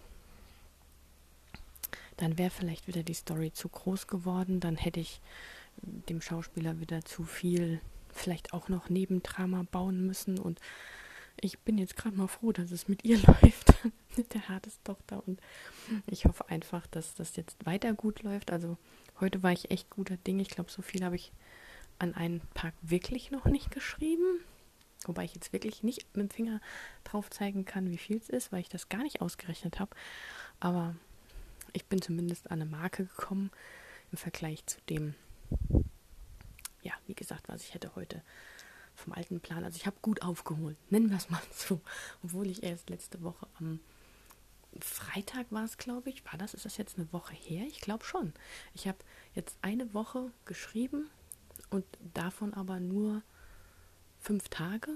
dann 2.17 2.37
wäre 2.37 2.51
vielleicht 2.51 2.87
wieder 2.87 3.03
die 3.03 3.13
Story 3.13 3.51
zu 3.51 3.67
groß 3.67 4.07
geworden, 4.07 4.59
dann 4.59 4.75
hätte 4.75 4.99
ich 4.99 5.21
dem 5.81 6.21
Schauspieler 6.21 6.79
wieder 6.79 7.03
zu 7.03 7.23
viel 7.23 7.81
vielleicht 8.11 8.53
auch 8.53 8.69
noch 8.69 8.89
Nebendrama 8.89 9.63
bauen 9.71 10.05
müssen 10.05 10.39
und 10.39 10.59
ich 11.41 11.59
bin 11.59 11.77
jetzt 11.77 11.95
gerade 11.95 12.15
mal 12.15 12.27
froh, 12.27 12.51
dass 12.51 12.71
es 12.71 12.87
mit 12.87 13.03
ihr 13.03 13.17
läuft, 13.27 13.73
mit 14.15 14.33
der 14.33 14.41
Tochter 14.83 15.25
und 15.27 15.39
ich 16.07 16.25
hoffe 16.25 16.49
einfach, 16.49 16.87
dass 16.87 17.15
das 17.15 17.35
jetzt 17.35 17.65
weiter 17.65 17.93
gut 17.93 18.23
läuft. 18.23 18.51
Also 18.51 18.77
heute 19.19 19.43
war 19.43 19.51
ich 19.51 19.71
echt 19.71 19.89
guter 19.89 20.17
Ding. 20.17 20.39
Ich 20.39 20.49
glaube, 20.49 20.71
so 20.71 20.81
viel 20.81 21.03
habe 21.03 21.15
ich 21.15 21.31
an 21.99 22.13
einem 22.13 22.41
Tag 22.53 22.73
wirklich 22.81 23.31
noch 23.31 23.45
nicht 23.45 23.71
geschrieben. 23.71 24.39
Wobei 25.05 25.25
ich 25.25 25.35
jetzt 25.35 25.53
wirklich 25.53 25.83
nicht 25.83 26.05
mit 26.15 26.29
dem 26.29 26.35
Finger 26.35 26.61
drauf 27.03 27.29
zeigen 27.29 27.65
kann, 27.65 27.91
wie 27.91 27.97
viel 27.97 28.17
es 28.17 28.29
ist, 28.29 28.51
weil 28.51 28.61
ich 28.61 28.69
das 28.69 28.89
gar 28.89 29.03
nicht 29.03 29.21
ausgerechnet 29.21 29.79
habe. 29.79 29.95
Aber 30.59 30.95
ich 31.73 31.85
bin 31.85 32.01
zumindest 32.01 32.49
an 32.51 32.61
eine 32.61 32.69
Marke 32.69 33.05
gekommen 33.05 33.51
im 34.11 34.17
Vergleich 34.17 34.65
zu 34.65 34.79
dem, 34.89 35.13
ja, 36.81 36.93
wie 37.05 37.13
gesagt, 37.13 37.47
was 37.47 37.63
ich 37.63 37.73
hätte 37.73 37.95
heute 37.95 38.21
vom 38.97 39.13
alten 39.13 39.39
Plan. 39.39 39.63
Also 39.63 39.77
ich 39.77 39.85
habe 39.85 39.97
gut 40.01 40.21
aufgeholt, 40.21 40.77
nennen 40.89 41.09
wir 41.09 41.17
es 41.17 41.29
mal 41.29 41.41
so. 41.51 41.81
Obwohl 42.23 42.47
ich 42.47 42.63
erst 42.63 42.89
letzte 42.89 43.21
Woche 43.21 43.47
am 43.59 43.79
Freitag 44.81 45.47
war 45.51 45.63
es, 45.63 45.77
glaube 45.77 46.09
ich. 46.09 46.25
War 46.25 46.37
das? 46.37 46.53
Ist 46.53 46.65
das 46.65 46.77
jetzt 46.77 46.97
eine 46.97 47.11
Woche 47.13 47.33
her? 47.33 47.65
Ich 47.67 47.81
glaube 47.81 48.03
schon. 48.03 48.33
Ich 48.73 48.87
habe 48.87 48.97
jetzt 49.33 49.57
eine 49.61 49.93
Woche 49.93 50.31
geschrieben 50.45 51.09
und 51.69 51.85
davon 52.13 52.53
aber 52.53 52.79
nur 52.79 53.21
fünf 54.19 54.49
Tage 54.49 54.91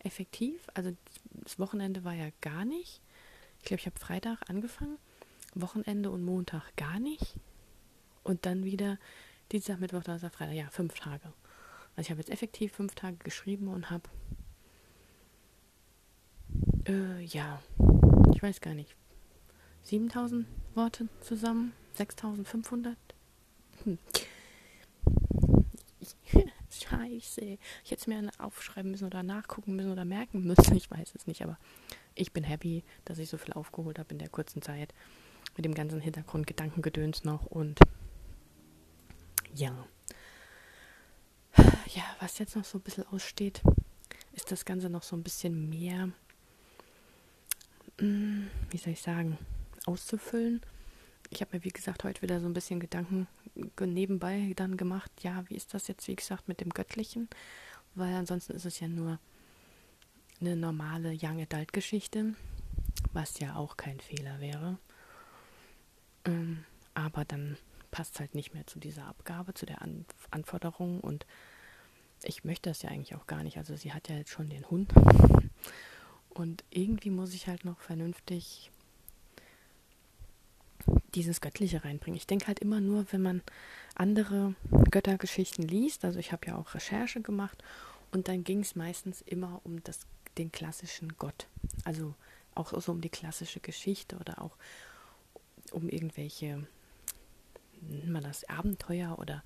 effektiv. 0.00 0.68
Also 0.74 0.96
das 1.32 1.58
Wochenende 1.58 2.04
war 2.04 2.14
ja 2.14 2.28
gar 2.40 2.64
nicht. 2.64 3.00
Ich 3.58 3.64
glaube, 3.64 3.80
ich 3.80 3.86
habe 3.86 3.98
Freitag 3.98 4.48
angefangen, 4.48 4.98
Wochenende 5.54 6.10
und 6.10 6.24
Montag 6.24 6.74
gar 6.76 6.98
nicht. 6.98 7.34
Und 8.24 8.46
dann 8.46 8.64
wieder 8.64 8.98
Dienstag, 9.52 9.80
Mittwoch, 9.80 10.02
Donnerstag, 10.02 10.34
Freitag. 10.34 10.54
Ja, 10.54 10.68
fünf 10.70 10.94
Tage. 10.94 11.32
Also 11.98 12.06
ich 12.06 12.10
habe 12.12 12.20
jetzt 12.20 12.30
effektiv 12.30 12.72
fünf 12.74 12.94
Tage 12.94 13.16
geschrieben 13.16 13.66
und 13.66 13.90
habe, 13.90 14.08
äh, 16.86 17.24
ja, 17.24 17.60
ich 18.32 18.40
weiß 18.40 18.60
gar 18.60 18.72
nicht, 18.72 18.94
7000 19.82 20.46
Worte 20.76 21.08
zusammen, 21.20 21.72
6500. 21.94 22.96
Hm. 23.82 23.98
Scheiße. 26.70 27.58
Ich 27.82 27.90
hätte 27.90 28.00
es 28.00 28.06
mir 28.06 28.30
aufschreiben 28.38 28.92
müssen 28.92 29.06
oder 29.06 29.24
nachgucken 29.24 29.74
müssen 29.74 29.90
oder 29.90 30.04
merken 30.04 30.44
müssen. 30.44 30.76
Ich 30.76 30.88
weiß 30.88 31.16
es 31.16 31.26
nicht, 31.26 31.42
aber 31.42 31.58
ich 32.14 32.32
bin 32.32 32.44
happy, 32.44 32.84
dass 33.06 33.18
ich 33.18 33.28
so 33.28 33.38
viel 33.38 33.54
aufgeholt 33.54 33.98
habe 33.98 34.12
in 34.12 34.20
der 34.20 34.28
kurzen 34.28 34.62
Zeit. 34.62 34.94
Mit 35.56 35.64
dem 35.64 35.74
ganzen 35.74 36.00
Hintergrund, 36.00 36.46
Gedankengedöns 36.46 37.24
noch 37.24 37.46
und 37.46 37.80
ja. 39.52 39.88
Ja, 41.94 42.04
was 42.20 42.38
jetzt 42.38 42.54
noch 42.54 42.64
so 42.64 42.78
ein 42.78 42.82
bisschen 42.82 43.06
aussteht, 43.06 43.62
ist 44.34 44.52
das 44.52 44.66
Ganze 44.66 44.90
noch 44.90 45.02
so 45.02 45.16
ein 45.16 45.22
bisschen 45.22 45.70
mehr, 45.70 46.10
hm, 47.98 48.50
wie 48.68 48.76
soll 48.76 48.92
ich 48.92 49.00
sagen, 49.00 49.38
auszufüllen. 49.86 50.60
Ich 51.30 51.40
habe 51.40 51.56
mir, 51.56 51.64
wie 51.64 51.70
gesagt, 51.70 52.04
heute 52.04 52.20
wieder 52.20 52.40
so 52.40 52.46
ein 52.46 52.52
bisschen 52.52 52.78
Gedanken 52.78 53.26
nebenbei 53.80 54.52
dann 54.56 54.76
gemacht, 54.76 55.10
ja, 55.22 55.44
wie 55.48 55.54
ist 55.54 55.72
das 55.72 55.88
jetzt, 55.88 56.06
wie 56.08 56.16
gesagt, 56.16 56.46
mit 56.46 56.60
dem 56.60 56.70
Göttlichen? 56.70 57.28
Weil 57.94 58.14
ansonsten 58.14 58.52
ist 58.52 58.66
es 58.66 58.80
ja 58.80 58.88
nur 58.88 59.18
eine 60.40 60.56
normale 60.56 61.16
Young 61.18 61.40
Adult 61.40 61.72
Geschichte, 61.72 62.34
was 63.14 63.38
ja 63.38 63.56
auch 63.56 63.78
kein 63.78 63.98
Fehler 64.00 64.40
wäre. 64.40 64.78
Ähm, 66.26 66.64
aber 66.92 67.24
dann 67.24 67.56
passt 67.90 68.20
halt 68.20 68.34
nicht 68.34 68.52
mehr 68.52 68.66
zu 68.66 68.78
dieser 68.78 69.06
Abgabe, 69.06 69.54
zu 69.54 69.64
der 69.64 69.80
An 69.80 70.04
Anforderung 70.30 71.00
und 71.00 71.24
ich 72.24 72.44
möchte 72.44 72.70
das 72.70 72.82
ja 72.82 72.90
eigentlich 72.90 73.14
auch 73.14 73.26
gar 73.26 73.42
nicht. 73.42 73.58
Also 73.58 73.76
sie 73.76 73.92
hat 73.92 74.08
ja 74.08 74.16
jetzt 74.16 74.30
schon 74.30 74.48
den 74.48 74.68
Hund 74.70 74.92
und 76.30 76.64
irgendwie 76.70 77.10
muss 77.10 77.34
ich 77.34 77.46
halt 77.46 77.64
noch 77.64 77.80
vernünftig 77.80 78.70
dieses 81.14 81.40
Göttliche 81.40 81.84
reinbringen. 81.84 82.16
Ich 82.16 82.26
denke 82.26 82.46
halt 82.46 82.60
immer 82.60 82.80
nur, 82.80 83.06
wenn 83.12 83.22
man 83.22 83.42
andere 83.94 84.54
Göttergeschichten 84.90 85.66
liest, 85.66 86.04
also 86.04 86.18
ich 86.18 86.32
habe 86.32 86.46
ja 86.46 86.56
auch 86.56 86.74
Recherche 86.74 87.20
gemacht 87.20 87.62
und 88.12 88.28
dann 88.28 88.44
ging 88.44 88.60
es 88.60 88.76
meistens 88.76 89.22
immer 89.22 89.60
um 89.64 89.82
das, 89.82 90.00
den 90.38 90.52
klassischen 90.52 91.16
Gott. 91.18 91.46
Also 91.84 92.14
auch 92.54 92.78
so 92.80 92.92
um 92.92 93.00
die 93.00 93.10
klassische 93.10 93.60
Geschichte 93.60 94.16
oder 94.16 94.40
auch 94.42 94.56
um 95.72 95.88
irgendwelche, 95.88 96.66
nennt 97.80 98.10
man 98.10 98.22
das, 98.22 98.48
Abenteuer 98.48 99.18
oder 99.18 99.42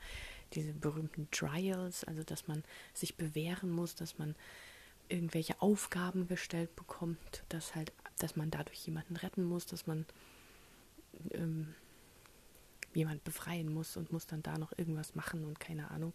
diese 0.55 0.73
berühmten 0.73 1.29
Trials, 1.31 2.05
also 2.05 2.23
dass 2.23 2.49
man 2.49 2.65
sich 2.95 3.17
bewähren 3.17 3.71
muss, 3.71 3.95
dass 3.95 4.19
man 4.19 4.35
irgendwelche 5.09 5.61
Aufgaben 5.61 6.27
gestellt 6.29 6.75
bekommt, 6.77 7.45
dass 7.49 7.75
halt, 7.75 7.93
dass 8.19 8.37
man 8.37 8.51
dadurch 8.51 8.87
jemanden 8.87 9.17
retten 9.17 9.45
muss, 9.45 9.67
dass 9.67 9.87
man 9.87 10.07
ähm, 11.33 11.75
jemand 12.95 13.25
befreien 13.25 13.73
muss 13.73 13.97
und 13.97 14.13
muss 14.13 14.27
dann 14.27 14.43
da 14.43 14.59
noch 14.59 14.73
irgendwas 14.77 15.15
machen 15.15 15.45
und 15.45 15.61
keine 15.61 15.91
Ahnung. 15.91 16.13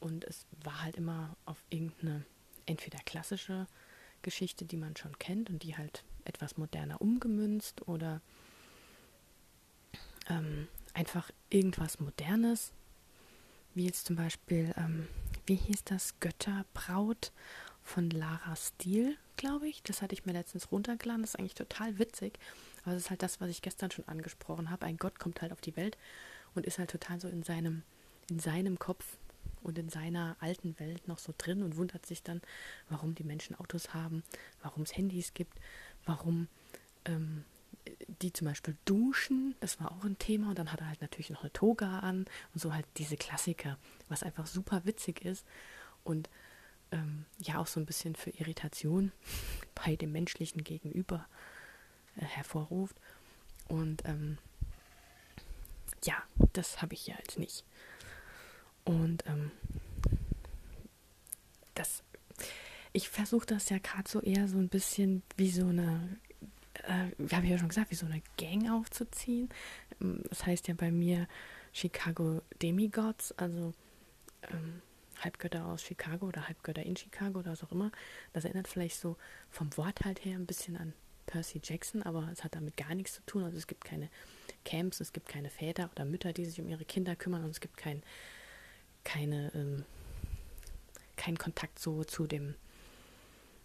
Und 0.00 0.24
es 0.24 0.46
war 0.62 0.82
halt 0.82 0.96
immer 0.96 1.36
auf 1.44 1.64
irgendeine 1.70 2.24
entweder 2.66 2.98
klassische 3.00 3.66
Geschichte, 4.22 4.64
die 4.64 4.76
man 4.76 4.96
schon 4.96 5.18
kennt 5.18 5.50
und 5.50 5.62
die 5.62 5.76
halt 5.76 6.04
etwas 6.24 6.56
moderner 6.56 7.00
umgemünzt 7.00 7.86
oder 7.88 8.20
ähm, 10.28 10.68
einfach 10.94 11.30
irgendwas 11.50 12.00
Modernes, 12.00 12.72
wie 13.78 13.86
jetzt 13.86 14.06
zum 14.06 14.16
Beispiel, 14.16 14.74
ähm, 14.76 15.06
wie 15.46 15.54
hieß 15.54 15.84
das, 15.84 16.18
Götterbraut 16.18 17.32
von 17.84 18.10
Lara 18.10 18.56
Steele, 18.56 19.16
glaube 19.36 19.68
ich. 19.68 19.84
Das 19.84 20.02
hatte 20.02 20.14
ich 20.14 20.26
mir 20.26 20.32
letztens 20.32 20.72
runtergeladen. 20.72 21.22
Das 21.22 21.30
ist 21.30 21.38
eigentlich 21.38 21.54
total 21.54 21.98
witzig. 21.98 22.38
Aber 22.84 22.96
es 22.96 23.04
ist 23.04 23.10
halt 23.10 23.22
das, 23.22 23.40
was 23.40 23.48
ich 23.48 23.62
gestern 23.62 23.92
schon 23.92 24.06
angesprochen 24.08 24.68
habe. 24.68 24.84
Ein 24.84 24.96
Gott 24.96 25.20
kommt 25.20 25.40
halt 25.40 25.52
auf 25.52 25.60
die 25.60 25.76
Welt 25.76 25.96
und 26.54 26.66
ist 26.66 26.78
halt 26.78 26.90
total 26.90 27.20
so 27.20 27.28
in 27.28 27.44
seinem, 27.44 27.82
in 28.28 28.40
seinem 28.40 28.80
Kopf 28.80 29.16
und 29.62 29.78
in 29.78 29.88
seiner 29.88 30.36
alten 30.40 30.78
Welt 30.80 31.06
noch 31.06 31.18
so 31.18 31.32
drin 31.38 31.62
und 31.62 31.76
wundert 31.76 32.04
sich 32.04 32.24
dann, 32.24 32.42
warum 32.88 33.14
die 33.14 33.24
Menschen 33.24 33.54
Autos 33.54 33.94
haben, 33.94 34.24
warum 34.60 34.82
es 34.82 34.96
Handys 34.96 35.34
gibt, 35.34 35.56
warum 36.04 36.48
ähm, 37.04 37.44
die 38.20 38.32
zum 38.32 38.46
Beispiel 38.46 38.76
duschen, 38.84 39.54
das 39.60 39.80
war 39.80 39.92
auch 39.92 40.04
ein 40.04 40.18
Thema 40.18 40.50
und 40.50 40.58
dann 40.58 40.72
hat 40.72 40.80
er 40.80 40.88
halt 40.88 41.00
natürlich 41.00 41.30
noch 41.30 41.42
eine 41.42 41.52
Toga 41.52 42.00
an 42.00 42.26
und 42.54 42.60
so 42.60 42.74
halt 42.74 42.86
diese 42.96 43.16
Klassiker, 43.16 43.78
was 44.08 44.22
einfach 44.22 44.46
super 44.46 44.84
witzig 44.84 45.24
ist 45.24 45.44
und 46.04 46.28
ähm, 46.90 47.24
ja 47.38 47.58
auch 47.58 47.66
so 47.66 47.80
ein 47.80 47.86
bisschen 47.86 48.14
für 48.14 48.30
Irritation 48.30 49.12
bei 49.74 49.96
dem 49.96 50.12
menschlichen 50.12 50.64
Gegenüber 50.64 51.26
äh, 52.16 52.24
hervorruft. 52.24 52.96
Und 53.68 54.04
ähm, 54.06 54.38
ja, 56.04 56.22
das 56.52 56.80
habe 56.80 56.94
ich 56.94 57.06
ja 57.06 57.14
jetzt 57.18 57.38
nicht. 57.38 57.64
Und 58.84 59.26
ähm, 59.26 59.50
das, 61.74 62.02
ich 62.92 63.08
versuche 63.08 63.46
das 63.46 63.68
ja 63.68 63.78
gerade 63.78 64.08
so 64.08 64.20
eher 64.20 64.48
so 64.48 64.56
ein 64.56 64.68
bisschen 64.68 65.22
wie 65.36 65.50
so 65.50 65.66
eine, 65.66 66.16
äh, 66.88 67.34
habe 67.34 67.44
ich 67.44 67.52
ja 67.52 67.58
schon 67.58 67.68
gesagt, 67.68 67.90
wie 67.90 67.94
so 67.94 68.06
eine 68.06 68.22
Gang 68.36 68.70
aufzuziehen. 68.70 69.48
Ähm, 70.00 70.22
das 70.28 70.46
heißt 70.46 70.68
ja 70.68 70.74
bei 70.74 70.90
mir 70.90 71.28
Chicago 71.72 72.42
Demigods, 72.62 73.32
also 73.32 73.72
ähm, 74.50 74.82
Halbgötter 75.20 75.66
aus 75.66 75.82
Chicago 75.82 76.26
oder 76.26 76.46
Halbgötter 76.46 76.82
in 76.82 76.96
Chicago 76.96 77.40
oder 77.40 77.52
was 77.52 77.62
auch 77.62 77.72
immer. 77.72 77.90
Das 78.32 78.44
erinnert 78.44 78.68
vielleicht 78.68 78.98
so 78.98 79.16
vom 79.50 79.76
Wort 79.76 80.04
halt 80.04 80.24
her 80.24 80.36
ein 80.36 80.46
bisschen 80.46 80.76
an 80.76 80.92
Percy 81.26 81.60
Jackson, 81.62 82.02
aber 82.02 82.28
es 82.32 82.42
hat 82.42 82.54
damit 82.54 82.76
gar 82.76 82.94
nichts 82.94 83.14
zu 83.14 83.22
tun. 83.26 83.44
Also 83.44 83.58
es 83.58 83.66
gibt 83.66 83.84
keine 83.84 84.08
Camps, 84.64 85.00
es 85.00 85.12
gibt 85.12 85.28
keine 85.28 85.50
Väter 85.50 85.90
oder 85.92 86.04
Mütter, 86.04 86.32
die 86.32 86.44
sich 86.44 86.60
um 86.60 86.68
ihre 86.68 86.84
Kinder 86.84 87.16
kümmern 87.16 87.44
und 87.44 87.50
es 87.50 87.60
gibt 87.60 87.76
kein, 87.76 88.02
keine, 89.04 89.52
ähm, 89.54 89.84
keinen 91.16 91.38
Kontakt 91.38 91.78
so 91.78 92.04
zu 92.04 92.26
dem, 92.26 92.54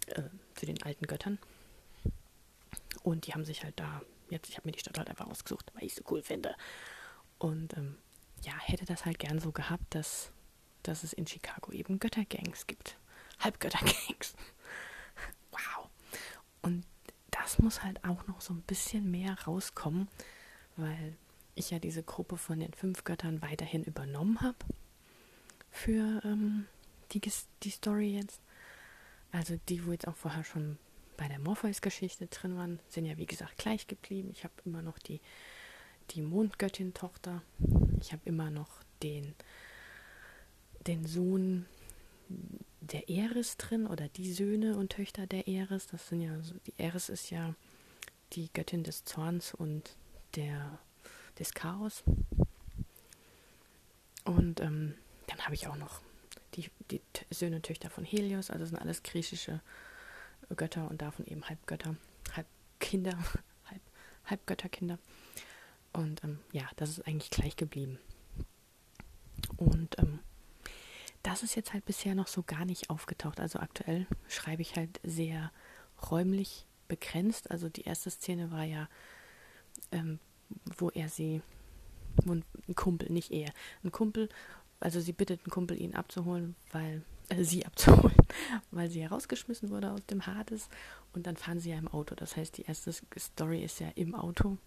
äh, 0.07 0.23
zu 0.55 0.65
den 0.65 0.81
alten 0.83 1.07
Göttern. 1.07 1.37
Und 3.01 3.27
die 3.27 3.33
haben 3.33 3.45
sich 3.45 3.63
halt 3.63 3.79
da, 3.79 4.01
jetzt, 4.29 4.49
ich 4.49 4.57
habe 4.57 4.67
mir 4.67 4.73
die 4.73 4.79
Stadt 4.79 4.97
halt 4.97 5.09
einfach 5.09 5.27
ausgesucht, 5.27 5.71
weil 5.73 5.85
ich 5.85 5.95
so 5.95 6.03
cool 6.11 6.21
finde. 6.21 6.55
Und 7.39 7.75
ähm, 7.77 7.97
ja, 8.43 8.53
hätte 8.59 8.85
das 8.85 9.05
halt 9.05 9.19
gern 9.19 9.39
so 9.39 9.51
gehabt, 9.51 9.95
dass 9.95 10.31
dass 10.83 11.03
es 11.03 11.13
in 11.13 11.25
Chicago 11.25 11.71
eben 11.71 11.99
Göttergangs 11.99 12.67
gibt. 12.67 12.97
Halbgöttergangs. 13.39 14.35
wow. 15.51 15.89
Und 16.61 16.85
das 17.31 17.59
muss 17.59 17.83
halt 17.83 18.03
auch 18.05 18.27
noch 18.27 18.41
so 18.41 18.53
ein 18.53 18.61
bisschen 18.61 19.09
mehr 19.09 19.35
rauskommen, 19.47 20.07
weil 20.75 21.17
ich 21.55 21.71
ja 21.71 21.79
diese 21.79 22.03
Gruppe 22.03 22.37
von 22.37 22.59
den 22.59 22.73
fünf 22.73 23.03
Göttern 23.03 23.41
weiterhin 23.41 23.83
übernommen 23.83 24.41
habe 24.41 24.57
für 25.71 26.21
ähm, 26.23 26.67
die, 27.11 27.21
die 27.63 27.69
Story 27.69 28.15
jetzt. 28.15 28.41
Also 29.31 29.59
die, 29.67 29.85
wo 29.85 29.91
jetzt 29.91 30.07
auch 30.07 30.15
vorher 30.15 30.43
schon 30.43 30.77
bei 31.17 31.27
der 31.27 31.39
Morpheus-Geschichte 31.39 32.27
drin 32.27 32.57
waren, 32.57 32.79
sind 32.89 33.05
ja 33.05 33.17
wie 33.17 33.25
gesagt 33.25 33.57
gleich 33.57 33.87
geblieben. 33.87 34.29
Ich 34.31 34.43
habe 34.43 34.53
immer 34.65 34.81
noch 34.81 34.97
die, 34.99 35.21
die 36.11 36.21
Mondgöttin-Tochter. 36.21 37.41
Ich 37.99 38.11
habe 38.11 38.21
immer 38.25 38.49
noch 38.49 38.69
den 39.01 39.33
den 40.87 41.05
Sohn 41.05 41.65
der 42.81 43.09
Eris 43.09 43.57
drin 43.57 43.87
oder 43.87 44.07
die 44.09 44.31
Söhne 44.31 44.77
und 44.77 44.91
Töchter 44.91 45.27
der 45.27 45.47
Eris. 45.47 45.87
Das 45.87 46.07
sind 46.07 46.21
ja, 46.21 46.37
die 46.67 46.73
Eris 46.77 47.09
ist 47.09 47.29
ja 47.29 47.55
die 48.33 48.51
Göttin 48.53 48.83
des 48.83 49.05
Zorns 49.05 49.53
und 49.53 49.95
der, 50.35 50.79
des 51.39 51.53
Chaos. 51.53 52.03
Und 54.25 54.59
ähm, 54.59 54.95
dann 55.27 55.39
habe 55.39 55.55
ich 55.55 55.67
auch 55.67 55.75
noch 55.75 56.01
die, 56.55 56.69
die 56.91 57.01
Söhne 57.29 57.57
und 57.57 57.65
Töchter 57.65 57.89
von 57.89 58.03
Helios, 58.03 58.49
also 58.49 58.65
sind 58.65 58.77
alles 58.77 59.03
griechische 59.03 59.61
Götter 60.55 60.89
und 60.89 61.01
davon 61.01 61.25
eben 61.25 61.47
Halbgötter, 61.47 61.95
Halbkinder, 62.35 63.17
Halb, 63.65 63.81
Halbgötterkinder. 64.25 64.99
Und 65.91 66.23
ähm, 66.23 66.39
ja, 66.51 66.67
das 66.75 66.89
ist 66.89 67.07
eigentlich 67.07 67.29
gleich 67.29 67.55
geblieben. 67.55 67.99
Und 69.57 69.97
ähm, 69.99 70.19
das 71.21 71.43
ist 71.43 71.55
jetzt 71.55 71.73
halt 71.73 71.85
bisher 71.85 72.15
noch 72.15 72.27
so 72.27 72.43
gar 72.43 72.65
nicht 72.65 72.89
aufgetaucht. 72.89 73.39
Also 73.39 73.59
aktuell 73.59 74.07
schreibe 74.27 74.61
ich 74.61 74.75
halt 74.75 74.99
sehr 75.03 75.51
räumlich 76.11 76.65
begrenzt. 76.87 77.51
Also 77.51 77.69
die 77.69 77.83
erste 77.83 78.09
Szene 78.09 78.51
war 78.51 78.63
ja, 78.63 78.89
ähm, 79.91 80.19
wo 80.77 80.89
er 80.89 81.09
sie, 81.09 81.41
wo 82.23 82.33
ein 82.33 82.43
Kumpel, 82.75 83.09
nicht 83.11 83.31
er, 83.31 83.51
ein 83.83 83.91
Kumpel, 83.91 84.29
also 84.79 84.99
sie 84.99 85.13
bittet 85.13 85.39
einen 85.39 85.51
Kumpel, 85.51 85.81
ihn 85.81 85.95
abzuholen, 85.95 86.55
weil, 86.71 87.03
äh, 87.29 87.43
sie 87.43 87.65
abzuholen, 87.65 88.15
weil 88.71 88.89
sie 88.89 89.01
herausgeschmissen 89.01 89.69
wurde 89.69 89.91
aus 89.91 90.05
dem 90.05 90.25
Hades 90.25 90.69
und 91.13 91.27
dann 91.27 91.37
fahren 91.37 91.59
sie 91.59 91.71
ja 91.71 91.77
im 91.77 91.87
Auto. 91.87 92.15
Das 92.15 92.35
heißt, 92.35 92.57
die 92.57 92.63
erste 92.63 92.93
Story 93.17 93.63
ist 93.63 93.79
ja 93.79 93.89
im 93.95 94.15
Auto 94.15 94.57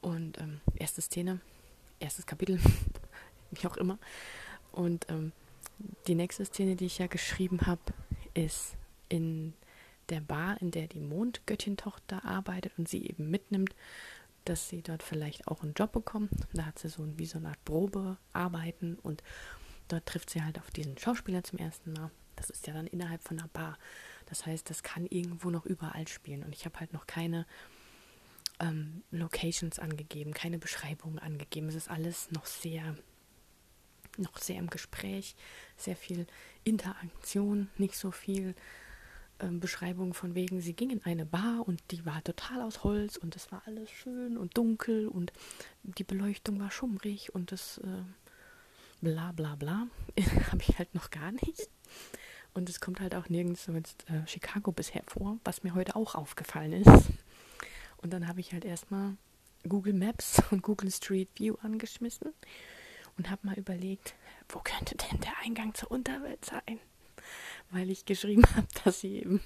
und 0.00 0.38
ähm, 0.40 0.60
erste 0.76 1.00
Szene, 1.00 1.40
erstes 2.00 2.26
Kapitel, 2.26 2.60
wie 3.50 3.66
auch 3.66 3.76
immer. 3.76 3.98
Und 4.72 5.06
ähm, 5.08 5.32
die 6.06 6.14
nächste 6.14 6.44
Szene, 6.44 6.76
die 6.76 6.86
ich 6.86 6.98
ja 6.98 7.06
geschrieben 7.06 7.66
habe, 7.66 7.80
ist 8.34 8.76
in 9.08 9.54
der 10.08 10.20
Bar, 10.20 10.60
in 10.60 10.70
der 10.70 10.86
die 10.86 11.00
Mondgöttin-Tochter 11.00 12.24
arbeitet 12.24 12.72
und 12.78 12.88
sie 12.88 13.06
eben 13.06 13.30
mitnimmt, 13.30 13.74
dass 14.44 14.68
sie 14.68 14.82
dort 14.82 15.02
vielleicht 15.02 15.48
auch 15.48 15.62
einen 15.62 15.74
Job 15.74 15.92
bekommt. 15.92 16.30
Da 16.52 16.66
hat 16.66 16.78
sie 16.78 16.88
so 16.88 17.02
ein, 17.02 17.18
wie 17.18 17.26
so 17.26 17.38
eine 17.38 17.48
Art 17.48 17.64
Probearbeiten 17.64 18.98
und 19.02 19.22
dort 19.88 20.06
trifft 20.06 20.30
sie 20.30 20.42
halt 20.42 20.58
auf 20.58 20.70
diesen 20.70 20.96
Schauspieler 20.98 21.42
zum 21.42 21.58
ersten 21.58 21.92
Mal. 21.92 22.10
Das 22.36 22.50
ist 22.50 22.66
ja 22.66 22.74
dann 22.74 22.86
innerhalb 22.86 23.22
von 23.22 23.38
einer 23.38 23.48
Bar. 23.48 23.78
Das 24.26 24.44
heißt, 24.44 24.68
das 24.68 24.82
kann 24.82 25.06
irgendwo 25.06 25.50
noch 25.50 25.64
überall 25.64 26.06
spielen. 26.08 26.42
Und 26.42 26.54
ich 26.54 26.64
habe 26.64 26.80
halt 26.80 26.92
noch 26.92 27.06
keine 27.06 27.46
ähm, 28.60 29.02
Locations 29.10 29.78
angegeben, 29.78 30.34
keine 30.34 30.58
Beschreibungen 30.58 31.18
angegeben. 31.18 31.68
Es 31.68 31.74
ist 31.74 31.90
alles 31.90 32.30
noch 32.30 32.46
sehr, 32.46 32.96
noch 34.18 34.36
sehr 34.38 34.56
im 34.56 34.68
Gespräch, 34.68 35.36
sehr 35.76 35.96
viel 35.96 36.26
Interaktion, 36.64 37.68
nicht 37.78 37.96
so 37.96 38.10
viel 38.10 38.54
ähm, 39.40 39.60
Beschreibung 39.60 40.14
von 40.14 40.34
wegen, 40.34 40.60
sie 40.60 40.72
ging 40.72 40.90
in 40.90 41.04
eine 41.04 41.26
Bar 41.26 41.66
und 41.66 41.82
die 41.90 42.06
war 42.06 42.22
total 42.24 42.62
aus 42.62 42.84
Holz 42.84 43.16
und 43.16 43.36
es 43.36 43.52
war 43.52 43.62
alles 43.66 43.90
schön 43.90 44.38
und 44.38 44.56
dunkel 44.56 45.08
und 45.08 45.32
die 45.82 46.04
Beleuchtung 46.04 46.58
war 46.58 46.70
schummrig 46.70 47.34
und 47.34 47.52
das 47.52 47.78
äh, 47.78 48.02
bla 49.00 49.32
bla 49.32 49.54
bla 49.54 49.86
habe 50.52 50.62
ich 50.62 50.78
halt 50.78 50.94
noch 50.94 51.10
gar 51.10 51.32
nicht. 51.32 51.68
Und 52.54 52.70
es 52.70 52.80
kommt 52.80 53.00
halt 53.00 53.14
auch 53.14 53.28
nirgends 53.28 53.64
so 53.64 53.72
jetzt 53.72 54.08
äh, 54.08 54.26
Chicago 54.26 54.72
bisher 54.72 55.02
vor, 55.06 55.38
was 55.44 55.62
mir 55.62 55.74
heute 55.74 55.94
auch 55.94 56.14
aufgefallen 56.14 56.72
ist. 56.72 57.10
Und 57.98 58.12
dann 58.12 58.28
habe 58.28 58.40
ich 58.40 58.52
halt 58.52 58.64
erstmal 58.64 59.16
Google 59.68 59.92
Maps 59.92 60.42
und 60.50 60.62
Google 60.62 60.90
Street 60.90 61.28
View 61.36 61.56
angeschmissen 61.62 62.32
und 63.18 63.30
habe 63.30 63.46
mal 63.46 63.58
überlegt, 63.58 64.14
wo 64.48 64.60
könnte 64.60 64.96
denn 64.96 65.20
der 65.20 65.38
Eingang 65.44 65.74
zur 65.74 65.90
Unterwelt 65.90 66.44
sein? 66.44 66.80
weil 67.70 67.90
ich 67.90 68.04
geschrieben 68.04 68.44
habe, 68.56 68.66
dass 68.84 69.00
sie 69.00 69.18
eben, 69.18 69.40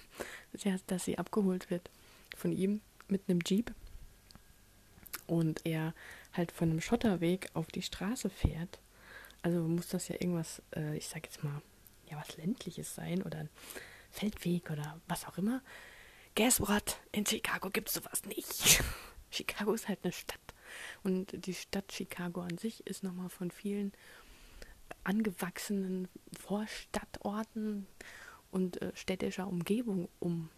dass 0.86 1.04
sie 1.04 1.18
abgeholt 1.18 1.70
wird 1.70 1.90
von 2.36 2.52
ihm 2.52 2.80
mit 3.08 3.22
einem 3.28 3.40
Jeep 3.44 3.72
und 5.26 5.60
er 5.64 5.94
halt 6.32 6.52
von 6.52 6.70
einem 6.70 6.80
Schotterweg 6.80 7.50
auf 7.54 7.68
die 7.68 7.82
Straße 7.82 8.30
fährt. 8.30 8.78
Also 9.42 9.60
muss 9.62 9.88
das 9.88 10.08
ja 10.08 10.16
irgendwas, 10.16 10.62
äh, 10.74 10.96
ich 10.96 11.08
sag 11.08 11.24
jetzt 11.24 11.42
mal, 11.42 11.62
ja 12.10 12.18
was 12.18 12.36
ländliches 12.36 12.94
sein 12.94 13.22
oder 13.22 13.38
ein 13.38 13.50
Feldweg 14.10 14.70
oder 14.70 15.00
was 15.06 15.26
auch 15.26 15.38
immer. 15.38 15.62
Guess 16.34 16.60
what? 16.60 16.98
In 17.12 17.26
Chicago 17.26 17.70
gibt 17.70 17.88
es 17.88 17.94
sowas 17.94 18.24
nicht. 18.24 18.82
Chicago 19.30 19.72
ist 19.72 19.88
halt 19.88 20.00
eine 20.02 20.12
Stadt. 20.12 20.40
Und 21.02 21.46
die 21.46 21.54
Stadt 21.54 21.92
Chicago 21.92 22.42
an 22.42 22.58
sich 22.58 22.86
ist 22.86 23.02
nochmal 23.02 23.28
von 23.28 23.50
vielen 23.50 23.92
angewachsenen 25.04 26.08
Vorstadtorten 26.38 27.86
und 28.50 28.80
äh, 28.82 28.92
städtischer 28.94 29.46
Umgebung 29.46 30.08
um, 30.18 30.50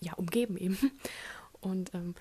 ja, 0.00 0.14
umgeben 0.14 0.56
eben. 0.56 0.78
Und 1.60 1.92
ähm, 1.92 2.14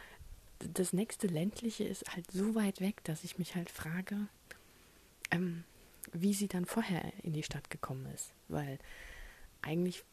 das 0.60 0.94
nächste 0.94 1.28
ländliche 1.28 1.84
ist 1.84 2.12
halt 2.16 2.32
so 2.32 2.56
weit 2.56 2.82
weg, 2.82 3.04
dass 3.04 3.24
ich 3.24 3.38
mich 3.38 3.56
halt 3.56 3.70
frage, 3.70 4.28
ähm, 5.30 5.64
wie 6.14 6.34
sie 6.34 6.48
dann 6.48 6.66
vorher 6.66 7.12
in 7.24 7.34
die 7.34 7.44
Stadt 7.44 7.70
gekommen 7.70 8.06
ist. 8.14 8.34
Weil 8.48 8.80
eigentlich 9.62 10.04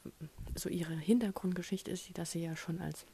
so 0.54 0.68
ihre 0.68 0.96
Hintergrundgeschichte 0.96 1.90
ist, 1.90 2.16
dass 2.18 2.32
sie 2.32 2.42
ja 2.42 2.56
schon 2.56 2.80
als 2.80 3.06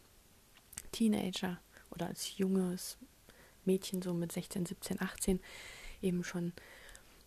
Teenager 0.92 1.60
oder 1.90 2.06
als 2.06 2.36
junges 2.38 2.98
Mädchen 3.64 4.02
so 4.02 4.14
mit 4.14 4.32
16, 4.32 4.66
17, 4.66 5.00
18 5.00 5.40
eben 6.02 6.24
schon 6.24 6.52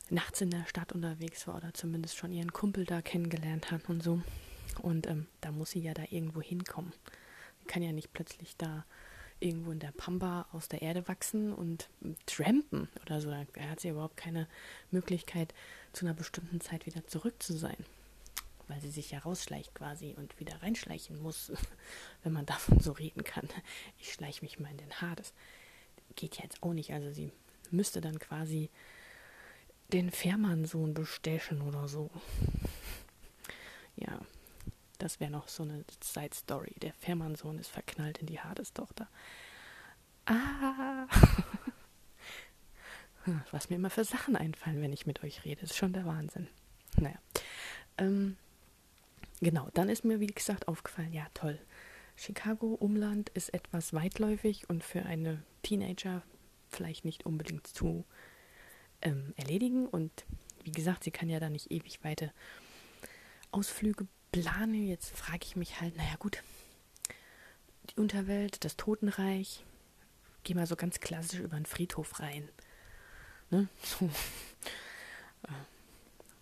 nachts 0.10 0.42
in 0.42 0.50
der 0.50 0.66
Stadt 0.66 0.92
unterwegs 0.94 1.48
war 1.48 1.56
oder 1.56 1.74
zumindest 1.74 2.18
schon 2.18 2.32
ihren 2.32 2.52
Kumpel 2.54 2.86
da 2.86 3.02
kennengelernt 3.02 3.72
hat 3.72 3.90
und 3.90 4.04
so. 4.04 4.22
Und 4.82 5.08
ähm, 5.08 5.28
da 5.42 5.52
muss 5.52 5.72
sie 5.72 5.82
ja 5.82 5.94
da 5.94 6.04
irgendwo 6.10 6.42
hinkommen. 6.42 6.94
Sie 7.60 7.66
kann 7.66 7.84
ja 7.84 7.92
nicht 7.92 8.14
plötzlich 8.14 8.58
da 8.58 8.86
irgendwo 9.40 9.72
in 9.72 9.80
der 9.80 9.92
Pampa 9.92 10.48
aus 10.52 10.68
der 10.68 10.82
Erde 10.82 11.08
wachsen 11.08 11.54
und 11.54 11.90
trampen 12.26 12.88
oder 13.02 13.22
so. 13.22 13.30
Da 13.30 13.46
hat 13.70 13.80
sie 13.80 13.90
überhaupt 13.90 14.18
keine 14.18 14.48
Möglichkeit, 14.92 15.54
zu 15.92 16.06
einer 16.06 16.14
bestimmten 16.14 16.62
Zeit 16.62 16.86
wieder 16.86 17.06
zurück 17.08 17.42
zu 17.42 17.54
sein. 17.54 17.78
Weil 18.68 18.80
sie 18.82 18.90
sich 18.90 19.12
ja 19.12 19.20
rausschleicht 19.20 19.76
quasi 19.76 20.16
und 20.18 20.40
wieder 20.40 20.62
reinschleichen 20.64 21.22
muss, 21.22 21.52
wenn 22.24 22.34
man 22.34 22.46
davon 22.46 22.80
so 22.80 22.92
reden 22.94 23.24
kann. 23.24 23.48
Ich 24.00 24.14
schleiche 24.14 24.42
mich 24.42 24.60
mal 24.60 24.72
in 24.72 24.78
den 24.78 25.02
Hades. 25.02 25.34
Geht 26.16 26.38
ja 26.38 26.44
jetzt 26.44 26.64
auch 26.64 26.74
nicht. 26.74 26.94
Also 26.94 27.12
sie 27.12 27.32
müsste 27.72 28.02
dann 28.02 28.20
quasi 28.20 28.70
den 29.92 30.12
Fährmannsohn 30.12 30.94
bestechen 30.94 31.62
oder 31.62 31.88
so. 31.88 32.10
Ja, 33.96 34.20
das 35.04 35.20
wäre 35.20 35.32
noch 35.32 35.50
so 35.50 35.64
eine 35.64 35.84
Side-Story. 36.02 36.76
Der 36.82 36.94
Fährmannsohn 36.94 37.60
ist 37.60 37.70
verknallt 37.70 38.20
in 38.20 38.26
die 38.26 38.40
Hades-Tochter. 38.40 39.10
Ah! 40.26 41.08
Was 43.52 43.70
mir 43.70 43.76
immer 43.76 43.90
für 43.90 44.06
Sachen 44.06 44.38
einfallen, 44.38 44.82
wenn 44.82 44.94
ich 44.94 45.06
mit 45.06 45.22
euch 45.24 45.44
rede, 45.44 45.64
ist 45.64 45.76
schon 45.76 45.92
der 45.92 46.06
Wahnsinn. 46.06 46.48
Naja. 46.96 47.18
Ähm, 47.98 48.38
genau, 49.42 49.70
dann 49.74 49.90
ist 49.90 50.06
mir, 50.06 50.22
wie 50.22 50.28
gesagt, 50.28 50.70
aufgefallen, 50.70 51.12
ja, 51.12 51.28
toll. 51.34 51.60
Chicago 52.16 52.74
Umland 52.74 53.30
ist 53.30 53.54
etwas 53.54 53.94
weitläufig 53.94 54.70
und 54.70 54.86
für 54.86 55.04
eine 55.04 55.44
Teenager 55.64 56.22
vielleicht 56.70 57.04
nicht 57.04 57.26
unbedingt 57.26 57.68
zu 57.68 58.06
ähm, 59.02 59.34
erledigen. 59.36 59.86
Und 59.86 60.12
wie 60.64 60.72
gesagt, 60.72 61.04
sie 61.04 61.12
kann 61.12 61.30
ja 61.30 61.42
da 61.42 61.50
nicht 61.50 61.72
ewig 61.72 62.02
weite 62.06 62.32
Ausflüge 63.52 64.08
planen. 64.34 64.86
Jetzt 64.86 65.16
frage 65.16 65.46
ich 65.46 65.56
mich 65.56 65.80
halt, 65.80 65.96
naja 65.96 66.16
gut, 66.20 66.44
die 67.90 68.00
Unterwelt, 68.00 68.66
das 68.66 68.76
Totenreich, 68.76 69.64
geh 70.44 70.54
mal 70.54 70.68
so 70.68 70.76
ganz 70.76 71.00
klassisch 71.00 71.40
über 71.40 71.56
den 71.56 71.66
Friedhof 71.66 72.20
rein. 72.20 72.50
Ne? 73.50 73.70
So. 73.84 74.06
Äh, 75.44 75.52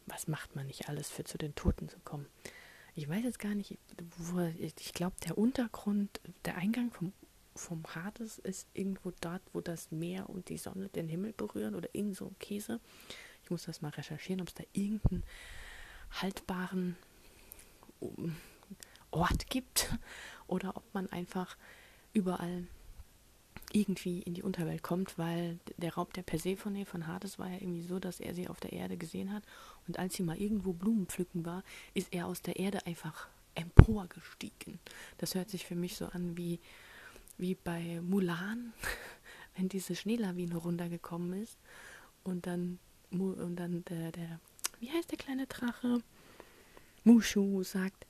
was 0.06 0.28
macht 0.28 0.56
man 0.56 0.68
nicht 0.68 0.90
alles 0.90 1.10
für 1.10 1.24
zu 1.24 1.38
den 1.38 1.56
Toten 1.56 1.90
zu 1.90 1.98
kommen? 2.00 2.28
Ich 2.96 3.10
weiß 3.10 3.24
jetzt 3.24 3.40
gar 3.40 3.56
nicht, 3.56 3.78
wo, 4.18 4.40
ich 4.40 4.94
glaube, 4.94 5.16
der 5.26 5.38
Untergrund, 5.38 6.20
der 6.46 6.58
Eingang 6.58 6.92
vom 6.92 7.14
vom 7.56 7.84
Hades 7.94 8.40
ist 8.40 8.68
irgendwo 8.74 9.12
dort, 9.20 9.42
wo 9.52 9.60
das 9.60 9.92
Meer 9.92 10.30
und 10.30 10.48
die 10.50 10.58
Sonne 10.58 10.88
den 10.88 11.10
Himmel 11.10 11.34
berühren 11.34 11.76
oder 11.76 11.90
irgend 11.94 12.16
so 12.16 12.32
Käse. 12.40 12.80
Ich 13.44 13.52
muss 13.52 13.64
das 13.64 13.82
mal 13.82 13.90
recherchieren, 13.90 14.42
ob 14.42 14.48
es 14.48 14.54
da 14.54 14.64
irgendeinen 14.72 15.24
haltbaren 16.12 16.96
Ort 19.12 19.48
gibt 19.50 19.90
oder 20.48 20.76
ob 20.76 20.84
man 20.94 21.12
einfach 21.12 21.58
überall 22.14 22.68
irgendwie 23.74 24.20
in 24.22 24.34
die 24.34 24.44
Unterwelt 24.44 24.84
kommt, 24.84 25.18
weil 25.18 25.60
der 25.78 25.94
Raub 25.94 26.14
der 26.14 26.24
Persephone 26.24 26.86
von 26.86 27.08
Hades 27.08 27.40
war 27.40 27.50
ja 27.50 27.56
irgendwie 27.56 27.84
so, 27.84 28.00
dass 28.00 28.20
er 28.20 28.34
sie 28.34 28.48
auf 28.48 28.60
der 28.60 28.74
Erde 28.74 28.98
gesehen 28.98 29.32
hat 29.32 29.44
und 29.88 29.98
als 29.98 30.16
sie 30.16 30.24
mal 30.24 30.38
irgendwo 30.38 30.74
Blumen 30.74 31.08
pflücken 31.08 31.46
war, 31.46 31.64
ist 31.94 32.14
er 32.14 32.28
aus 32.28 32.42
der 32.42 32.58
Erde 32.58 32.86
einfach 32.86 33.28
emporgestiegen. 33.56 34.80
Das 35.18 35.36
hört 35.36 35.50
sich 35.50 35.66
für 35.66 35.76
mich 35.76 35.96
so 35.96 36.08
an 36.08 36.38
wie 36.38 36.60
wie 37.38 37.56
bei 37.56 38.00
Mulan, 38.02 38.74
wenn 39.56 39.68
diese 39.68 39.96
Schneelawine 39.96 40.58
runtergekommen 40.58 41.42
ist 41.42 41.58
und 42.24 42.46
dann 42.46 42.80
und 43.12 43.56
dann 43.56 43.84
der, 43.86 44.12
der 44.12 44.40
wie 44.80 44.92
heißt 44.92 45.12
der 45.12 45.18
kleine 45.18 45.48
Drache? 45.48 46.02
Mushu 47.04 47.64
sagt, 47.64 48.06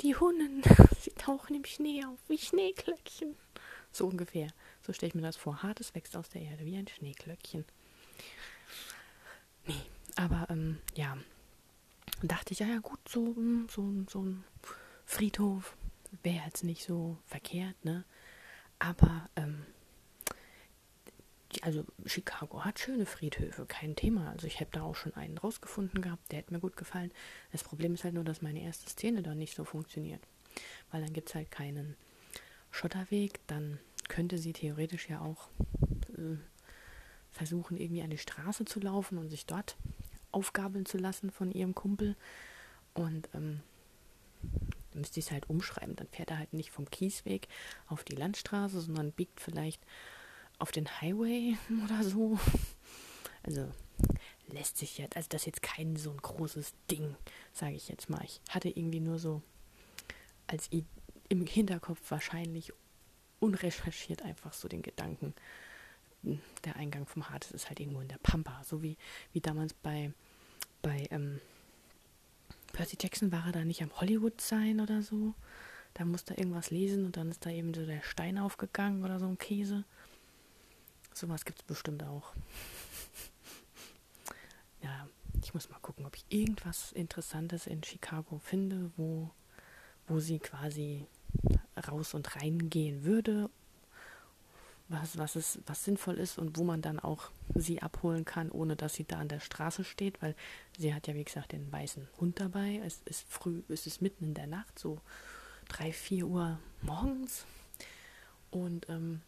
die 0.00 0.16
Hunden, 0.16 0.62
sie 1.00 1.12
tauchen 1.12 1.56
im 1.56 1.64
Schnee 1.64 2.04
auf 2.04 2.18
wie 2.28 2.38
Schneeklöckchen. 2.38 3.36
So 3.90 4.06
ungefähr. 4.06 4.48
So 4.82 4.92
stelle 4.92 5.08
ich 5.08 5.14
mir 5.14 5.22
das 5.22 5.36
vor. 5.36 5.62
Hartes 5.62 5.94
wächst 5.94 6.16
aus 6.16 6.28
der 6.28 6.42
Erde 6.42 6.64
wie 6.64 6.76
ein 6.76 6.88
Schneeklöckchen. 6.88 7.64
Nee, 9.66 9.80
aber 10.16 10.46
ähm, 10.50 10.78
ja, 10.94 11.16
dachte 12.22 12.52
ich, 12.52 12.58
ja, 12.58 12.66
ja 12.66 12.78
gut, 12.78 12.98
so, 13.08 13.34
hm, 13.34 13.66
so, 13.70 13.90
so 14.10 14.22
ein 14.22 14.44
Friedhof 15.04 15.76
wäre 16.22 16.44
jetzt 16.46 16.64
nicht 16.64 16.84
so 16.84 17.18
verkehrt, 17.24 17.82
ne? 17.84 18.04
Aber 18.78 19.28
ähm, 19.36 19.64
also 21.64 21.82
Chicago 22.04 22.62
hat 22.62 22.78
schöne 22.78 23.06
Friedhöfe, 23.06 23.64
kein 23.64 23.96
Thema. 23.96 24.28
Also 24.30 24.46
ich 24.46 24.60
habe 24.60 24.68
da 24.70 24.82
auch 24.82 24.96
schon 24.96 25.14
einen 25.14 25.38
rausgefunden 25.38 26.02
gehabt, 26.02 26.30
der 26.30 26.40
hat 26.40 26.50
mir 26.50 26.60
gut 26.60 26.76
gefallen. 26.76 27.10
Das 27.52 27.64
Problem 27.64 27.94
ist 27.94 28.04
halt 28.04 28.12
nur, 28.12 28.22
dass 28.22 28.42
meine 28.42 28.62
erste 28.62 28.90
Szene 28.90 29.22
da 29.22 29.34
nicht 29.34 29.54
so 29.56 29.64
funktioniert. 29.64 30.20
Weil 30.90 31.00
dann 31.00 31.14
gibt 31.14 31.30
es 31.30 31.34
halt 31.34 31.50
keinen 31.50 31.96
Schotterweg, 32.70 33.40
dann 33.46 33.78
könnte 34.08 34.36
sie 34.36 34.52
theoretisch 34.52 35.08
ja 35.08 35.22
auch 35.22 35.48
äh, 36.18 36.36
versuchen, 37.30 37.78
irgendwie 37.78 38.02
an 38.02 38.10
die 38.10 38.18
Straße 38.18 38.66
zu 38.66 38.78
laufen 38.78 39.16
und 39.16 39.30
sich 39.30 39.46
dort 39.46 39.76
aufgabeln 40.32 40.84
zu 40.84 40.98
lassen 40.98 41.30
von 41.30 41.50
ihrem 41.50 41.74
Kumpel. 41.74 42.14
Und 42.92 43.30
ähm, 43.32 43.60
müsste 44.92 45.18
ich 45.18 45.26
es 45.26 45.32
halt 45.32 45.48
umschreiben. 45.48 45.96
Dann 45.96 46.08
fährt 46.08 46.30
er 46.30 46.38
halt 46.38 46.52
nicht 46.52 46.70
vom 46.70 46.90
Kiesweg 46.90 47.48
auf 47.86 48.04
die 48.04 48.16
Landstraße, 48.16 48.82
sondern 48.82 49.12
biegt 49.12 49.40
vielleicht 49.40 49.80
auf 50.64 50.72
den 50.72 50.88
Highway 51.02 51.58
oder 51.84 52.02
so. 52.02 52.38
Also 53.42 53.70
lässt 54.48 54.78
sich 54.78 54.96
jetzt, 54.96 55.14
also 55.14 55.28
das 55.28 55.42
ist 55.42 55.46
jetzt 55.46 55.62
kein 55.62 55.96
so 55.96 56.10
ein 56.10 56.16
großes 56.16 56.72
Ding, 56.90 57.16
sage 57.52 57.74
ich 57.74 57.90
jetzt 57.90 58.08
mal. 58.08 58.24
Ich 58.24 58.40
hatte 58.48 58.70
irgendwie 58.70 59.00
nur 59.00 59.18
so 59.18 59.42
als 60.46 60.70
im 61.28 61.44
Hinterkopf 61.44 62.10
wahrscheinlich 62.10 62.72
unrecherchiert 63.40 64.22
einfach 64.22 64.54
so 64.54 64.66
den 64.66 64.80
Gedanken, 64.80 65.34
der 66.64 66.76
Eingang 66.76 67.04
vom 67.04 67.28
Hades 67.28 67.50
ist 67.50 67.68
halt 67.68 67.78
irgendwo 67.78 68.00
in 68.00 68.08
der 68.08 68.16
Pampa, 68.22 68.62
so 68.64 68.82
wie, 68.82 68.96
wie 69.34 69.42
damals 69.42 69.74
bei, 69.74 70.14
bei 70.80 71.06
ähm, 71.10 71.42
Percy 72.72 72.96
Jackson 72.98 73.32
war 73.32 73.44
er 73.44 73.52
da 73.52 73.64
nicht 73.66 73.82
am 73.82 73.94
Hollywood 74.00 74.40
sein 74.40 74.80
oder 74.80 75.02
so. 75.02 75.34
Da 75.92 76.06
musste 76.06 76.32
er 76.32 76.38
irgendwas 76.38 76.70
lesen 76.70 77.04
und 77.04 77.18
dann 77.18 77.30
ist 77.30 77.44
da 77.44 77.50
eben 77.50 77.74
so 77.74 77.84
der 77.84 78.00
Stein 78.00 78.38
aufgegangen 78.38 79.04
oder 79.04 79.18
so 79.18 79.26
ein 79.26 79.36
Käse. 79.36 79.84
Sowas 81.14 81.44
gibt 81.44 81.60
es 81.60 81.64
bestimmt 81.64 82.02
auch. 82.02 82.32
ja, 84.82 85.08
ich 85.42 85.54
muss 85.54 85.70
mal 85.70 85.78
gucken, 85.78 86.04
ob 86.06 86.16
ich 86.16 86.24
irgendwas 86.28 86.90
Interessantes 86.90 87.68
in 87.68 87.84
Chicago 87.84 88.38
finde, 88.38 88.90
wo, 88.96 89.30
wo 90.08 90.18
sie 90.18 90.40
quasi 90.40 91.06
raus 91.88 92.14
und 92.14 92.34
reingehen 92.34 93.04
würde, 93.04 93.48
was, 94.88 95.16
was, 95.16 95.36
ist, 95.36 95.60
was 95.66 95.84
sinnvoll 95.84 96.18
ist 96.18 96.36
und 96.36 96.58
wo 96.58 96.64
man 96.64 96.82
dann 96.82 96.98
auch 96.98 97.30
sie 97.54 97.80
abholen 97.80 98.24
kann, 98.24 98.50
ohne 98.50 98.74
dass 98.74 98.94
sie 98.94 99.04
da 99.04 99.18
an 99.20 99.28
der 99.28 99.40
Straße 99.40 99.84
steht, 99.84 100.20
weil 100.20 100.34
sie 100.76 100.92
hat 100.94 101.06
ja, 101.06 101.14
wie 101.14 101.24
gesagt, 101.24 101.52
den 101.52 101.70
weißen 101.70 102.08
Hund 102.18 102.40
dabei. 102.40 102.80
Es 102.84 103.02
ist 103.04 103.24
früh, 103.28 103.62
es 103.68 103.86
ist 103.86 104.02
mitten 104.02 104.24
in 104.24 104.34
der 104.34 104.48
Nacht, 104.48 104.80
so 104.80 105.00
drei, 105.68 105.92
vier 105.92 106.26
Uhr 106.26 106.58
morgens. 106.82 107.46
Und 108.50 108.88
ähm, 108.88 109.22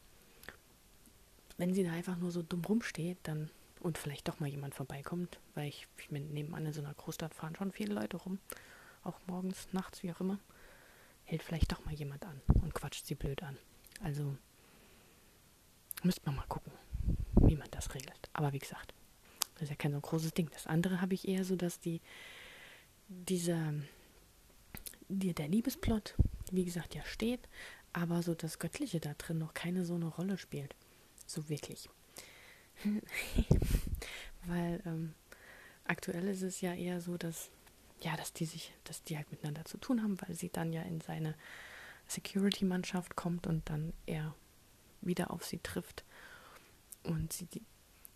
wenn 1.58 1.74
sie 1.74 1.84
da 1.84 1.92
einfach 1.92 2.16
nur 2.16 2.30
so 2.30 2.42
dumm 2.42 2.64
rumsteht, 2.64 3.18
dann 3.22 3.50
und 3.80 3.98
vielleicht 3.98 4.26
doch 4.26 4.40
mal 4.40 4.48
jemand 4.48 4.74
vorbeikommt, 4.74 5.38
weil 5.54 5.68
ich, 5.68 5.86
ich 5.98 6.10
meine, 6.10 6.26
nebenan 6.26 6.66
in 6.66 6.72
so 6.72 6.80
einer 6.80 6.94
Großstadt 6.94 7.34
fahren 7.34 7.54
schon 7.56 7.72
viele 7.72 7.94
Leute 7.94 8.16
rum, 8.16 8.38
auch 9.04 9.18
morgens, 9.26 9.68
nachts, 9.72 10.02
wie 10.02 10.12
auch 10.12 10.20
immer, 10.20 10.38
hält 11.24 11.42
vielleicht 11.42 11.70
doch 11.72 11.84
mal 11.84 11.94
jemand 11.94 12.24
an 12.24 12.40
und 12.62 12.74
quatscht 12.74 13.06
sie 13.06 13.14
blöd 13.14 13.42
an. 13.42 13.56
Also 14.02 14.36
müsste 16.02 16.22
man 16.26 16.36
mal 16.36 16.46
gucken, 16.48 16.72
wie 17.42 17.56
man 17.56 17.68
das 17.70 17.94
regelt. 17.94 18.30
Aber 18.32 18.52
wie 18.52 18.58
gesagt, 18.58 18.94
das 19.54 19.64
ist 19.64 19.70
ja 19.70 19.76
kein 19.76 19.92
so 19.92 20.00
großes 20.00 20.32
Ding. 20.32 20.50
Das 20.52 20.66
andere 20.66 21.00
habe 21.00 21.14
ich 21.14 21.28
eher 21.28 21.44
so, 21.44 21.56
dass 21.56 21.80
die 21.80 22.00
dieser 23.08 23.72
die, 25.08 25.34
der 25.34 25.48
Liebesplot, 25.48 26.14
wie 26.50 26.64
gesagt, 26.64 26.94
ja 26.94 27.04
steht, 27.04 27.48
aber 27.92 28.22
so 28.22 28.34
das 28.34 28.58
Göttliche 28.58 29.00
da 29.00 29.14
drin 29.14 29.38
noch 29.38 29.54
keine 29.54 29.84
so 29.84 29.94
eine 29.94 30.06
Rolle 30.06 30.38
spielt. 30.38 30.74
So 31.26 31.48
wirklich. 31.48 31.88
Weil 34.46 34.80
ähm, 34.86 35.14
aktuell 35.84 36.28
ist 36.28 36.42
es 36.42 36.60
ja 36.60 36.74
eher 36.74 37.00
so, 37.00 37.16
dass 37.16 37.50
ja, 38.00 38.16
dass 38.16 38.32
die 38.32 38.44
sich, 38.44 38.72
dass 38.84 39.02
die 39.02 39.16
halt 39.16 39.30
miteinander 39.30 39.64
zu 39.64 39.78
tun 39.78 40.02
haben, 40.02 40.20
weil 40.20 40.34
sie 40.34 40.50
dann 40.50 40.72
ja 40.72 40.82
in 40.82 41.00
seine 41.00 41.34
Security-Mannschaft 42.08 43.16
kommt 43.16 43.46
und 43.46 43.68
dann 43.68 43.92
er 44.06 44.34
wieder 45.00 45.30
auf 45.30 45.44
sie 45.44 45.58
trifft 45.58 46.04
und 47.02 47.32
sie 47.32 47.48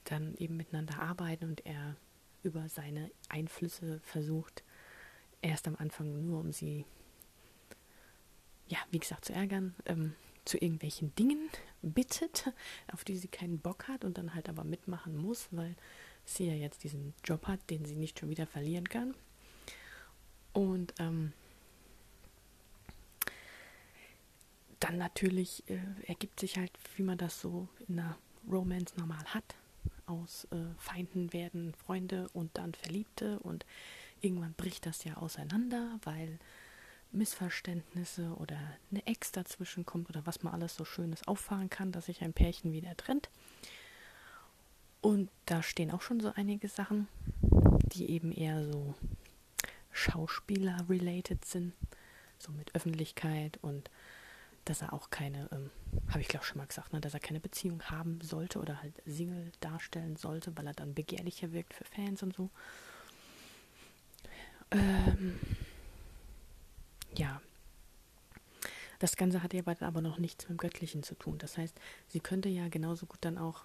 dann 0.05 0.35
eben 0.37 0.57
miteinander 0.57 1.01
arbeiten 1.01 1.47
und 1.47 1.67
er 1.67 1.97
über 2.43 2.69
seine 2.69 3.11
Einflüsse 3.29 4.01
versucht, 4.01 4.65
erst 5.43 5.69
am 5.69 5.77
Anfang 5.77 6.27
nur 6.27 6.41
um 6.41 6.53
sie, 6.53 6.85
ja, 8.69 8.79
wie 8.91 8.99
gesagt, 8.99 9.27
zu 9.27 9.33
ärgern, 9.33 9.75
ähm, 9.87 10.15
zu 10.45 10.57
irgendwelchen 10.57 11.15
Dingen 11.15 11.49
bittet, 11.83 12.53
auf 12.93 13.05
die 13.05 13.17
sie 13.17 13.29
keinen 13.29 13.59
Bock 13.59 13.89
hat 13.89 14.05
und 14.05 14.19
dann 14.19 14.35
halt 14.35 14.49
aber 14.49 14.65
mitmachen 14.65 15.17
muss, 15.17 15.49
weil 15.51 15.77
sie 16.25 16.47
ja 16.47 16.55
jetzt 16.55 16.85
diesen 16.85 17.15
Job 17.25 17.47
hat, 17.47 17.61
den 17.71 17.85
sie 17.85 17.97
nicht 17.97 18.19
schon 18.19 18.31
wieder 18.31 18.47
verlieren 18.47 18.89
kann. 18.89 19.15
Und 20.53 20.95
ähm, 20.99 21.33
dann 24.81 24.99
natürlich 24.99 25.63
äh, 25.69 25.79
ergibt 26.07 26.41
sich 26.41 26.57
halt, 26.57 26.73
wie 26.97 27.03
man 27.03 27.19
das 27.19 27.41
so 27.41 27.69
in 27.87 27.99
einer 27.99 28.17
Romance 28.51 28.95
normal 28.97 29.25
hat. 29.27 29.57
Aus 30.07 30.47
äh, 30.51 30.57
Feinden 30.79 31.33
werden 31.33 31.75
Freunde 31.75 32.29
und 32.33 32.51
dann 32.59 32.75
Verliebte 32.75 33.39
und 33.41 33.65
irgendwann 34.21 34.55
bricht 34.55 34.87
das 34.87 35.05
ja 35.05 35.17
auseinander, 35.17 35.99
weil 36.03 36.39
Missverständnisse 37.13 38.35
oder 38.37 38.59
eine 38.91 39.07
Ex 39.07 39.33
dazwischen 39.33 39.85
kommt 39.85 40.09
oder 40.11 40.27
was 40.27 40.43
man 40.43 40.53
alles 40.53 40.77
so 40.77 40.85
Schönes 40.85 41.27
auffahren 41.27 41.71
kann, 41.71 41.93
dass 41.93 42.07
sich 42.07 42.23
ein 42.23 42.33
Pärchen 42.33 42.73
wieder 42.73 42.97
trennt. 42.97 43.31
Und 45.01 45.31
da 45.47 45.63
stehen 45.63 45.91
auch 45.91 46.03
schon 46.03 46.21
so 46.21 46.33
einige 46.35 46.69
Sachen, 46.69 47.09
die 47.93 48.11
eben 48.11 48.33
eher 48.33 48.65
so 48.65 48.95
Schauspieler-related 49.93 51.45
sind, 51.45 51.73
so 52.39 52.53
mit 52.53 52.75
Öffentlichkeit 52.75 53.59
und 53.63 53.91
dass 54.67 54.83
er 54.83 54.93
auch 54.93 55.11
keine, 55.11 55.49
ähm, 55.53 55.71
habe 56.09 56.21
ich 56.21 56.29
glaube 56.29 56.45
schon 56.45 56.59
mal 56.59 56.67
gesagt, 56.67 56.93
ne, 56.93 57.01
dass 57.01 57.15
er 57.15 57.21
keine 57.21 57.41
Beziehung 57.41 57.83
haben 57.85 58.21
sollte 58.21 58.61
oder 58.61 58.83
halt 58.83 58.95
Single 59.07 59.51
darstellen 59.61 60.17
sollte, 60.17 60.57
weil 60.57 60.67
er 60.67 60.75
dann 60.75 60.95
begehrlicher 60.95 61.53
wirkt 61.53 61.75
für 61.75 61.85
Fans 61.85 62.23
und 62.23 62.37
so. 62.37 62.51
Ähm, 64.71 65.41
ja. 67.17 67.41
Das 68.99 69.17
Ganze 69.17 69.43
hat 69.43 69.55
aber 69.83 70.03
noch 70.03 70.19
nichts 70.19 70.45
mit 70.45 70.59
dem 70.59 70.61
Göttlichen 70.61 71.03
zu 71.03 71.15
tun. 71.15 71.39
Das 71.39 71.57
heißt, 71.57 71.75
sie 72.09 72.21
könnte 72.21 72.49
ja 72.51 72.69
genauso 72.69 73.07
gut 73.07 73.19
dann 73.23 73.39
auch 73.39 73.65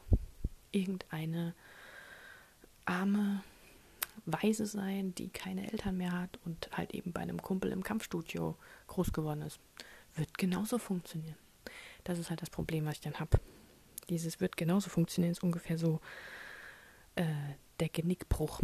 irgendeine 0.72 1.54
arme 2.86 3.44
Weise 4.26 4.66
sein, 4.66 5.14
die 5.16 5.30
keine 5.30 5.72
Eltern 5.72 5.98
mehr 5.98 6.14
hat 6.14 6.40
und 6.46 6.70
halt 6.72 6.94
eben 6.94 7.12
bei 7.12 7.20
einem 7.20 7.42
Kumpel 7.42 7.72
im 7.72 7.84
Kampfstudio 7.84 8.56
groß 8.88 9.12
geworden 9.12 9.42
ist 9.42 9.60
wird 10.16 10.38
genauso 10.38 10.78
funktionieren. 10.78 11.36
Das 12.04 12.20
ist 12.20 12.30
halt 12.30 12.42
das 12.42 12.50
Problem, 12.50 12.86
was 12.86 12.96
ich 12.96 13.02
dann 13.02 13.20
habe. 13.20 13.40
Dieses 14.10 14.40
wird 14.40 14.58
genauso 14.58 14.90
funktionieren, 14.90 15.32
ist 15.32 15.44
ungefähr 15.44 15.78
so 15.78 16.00
äh, 17.16 17.26
der 17.80 17.90
Genickbruch 17.90 18.62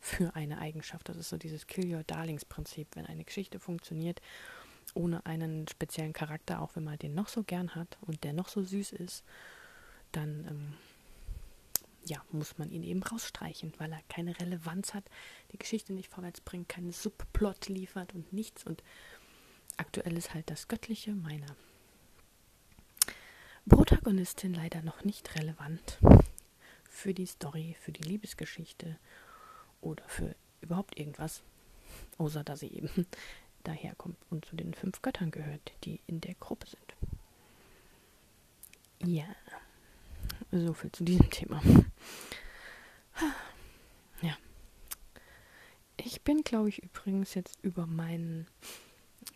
für 0.00 0.34
eine 0.34 0.58
Eigenschaft. 0.58 1.08
Das 1.08 1.16
ist 1.16 1.28
so 1.28 1.36
dieses 1.36 1.66
Kill 1.66 1.94
Your 1.94 2.04
Darlings 2.04 2.44
Prinzip. 2.44 2.88
Wenn 2.94 3.06
eine 3.06 3.24
Geschichte 3.24 3.58
funktioniert 3.60 4.20
ohne 4.94 5.24
einen 5.26 5.68
speziellen 5.68 6.12
Charakter, 6.12 6.60
auch 6.60 6.74
wenn 6.74 6.84
man 6.84 6.98
den 6.98 7.14
noch 7.14 7.28
so 7.28 7.42
gern 7.42 7.74
hat 7.74 7.98
und 8.00 8.24
der 8.24 8.32
noch 8.32 8.48
so 8.48 8.62
süß 8.62 8.92
ist, 8.92 9.24
dann 10.12 10.46
ähm, 10.48 10.74
ja, 12.04 12.22
muss 12.32 12.58
man 12.58 12.70
ihn 12.70 12.82
eben 12.82 13.02
rausstreichen, 13.02 13.72
weil 13.78 13.92
er 13.92 14.00
keine 14.08 14.38
Relevanz 14.40 14.94
hat, 14.94 15.04
die 15.52 15.58
Geschichte 15.58 15.92
nicht 15.92 16.08
vorwärts 16.08 16.40
bringt, 16.40 16.68
keinen 16.68 16.92
Subplot 16.92 17.68
liefert 17.68 18.14
und 18.14 18.32
nichts 18.32 18.64
und 18.64 18.82
aktuell 19.76 20.16
ist 20.16 20.34
halt 20.34 20.50
das 20.50 20.68
Göttliche 20.68 21.12
meiner 21.12 21.54
Protagonistin 23.68 24.54
leider 24.54 24.82
noch 24.82 25.04
nicht 25.04 25.36
relevant 25.36 25.98
für 26.90 27.14
die 27.14 27.26
Story, 27.26 27.76
für 27.80 27.92
die 27.92 28.02
Liebesgeschichte 28.02 28.98
oder 29.80 30.02
für 30.08 30.34
überhaupt 30.60 30.98
irgendwas, 30.98 31.42
außer 32.18 32.44
dass 32.44 32.60
sie 32.60 32.68
eben 32.68 33.06
daherkommt 33.64 34.18
und 34.28 34.44
zu 34.44 34.56
den 34.56 34.74
fünf 34.74 35.00
Göttern 35.00 35.30
gehört, 35.30 35.72
die 35.84 36.00
in 36.06 36.20
der 36.20 36.34
Gruppe 36.34 36.66
sind. 36.66 36.94
Ja, 39.02 39.24
so 40.52 40.74
viel 40.74 40.92
zu 40.92 41.04
diesem 41.04 41.30
Thema. 41.30 41.62
Ja. 44.22 44.36
Ich 45.96 46.20
bin, 46.20 46.42
glaube 46.42 46.68
ich, 46.68 46.82
übrigens 46.82 47.32
jetzt 47.32 47.58
über 47.62 47.86
meinen 47.86 48.46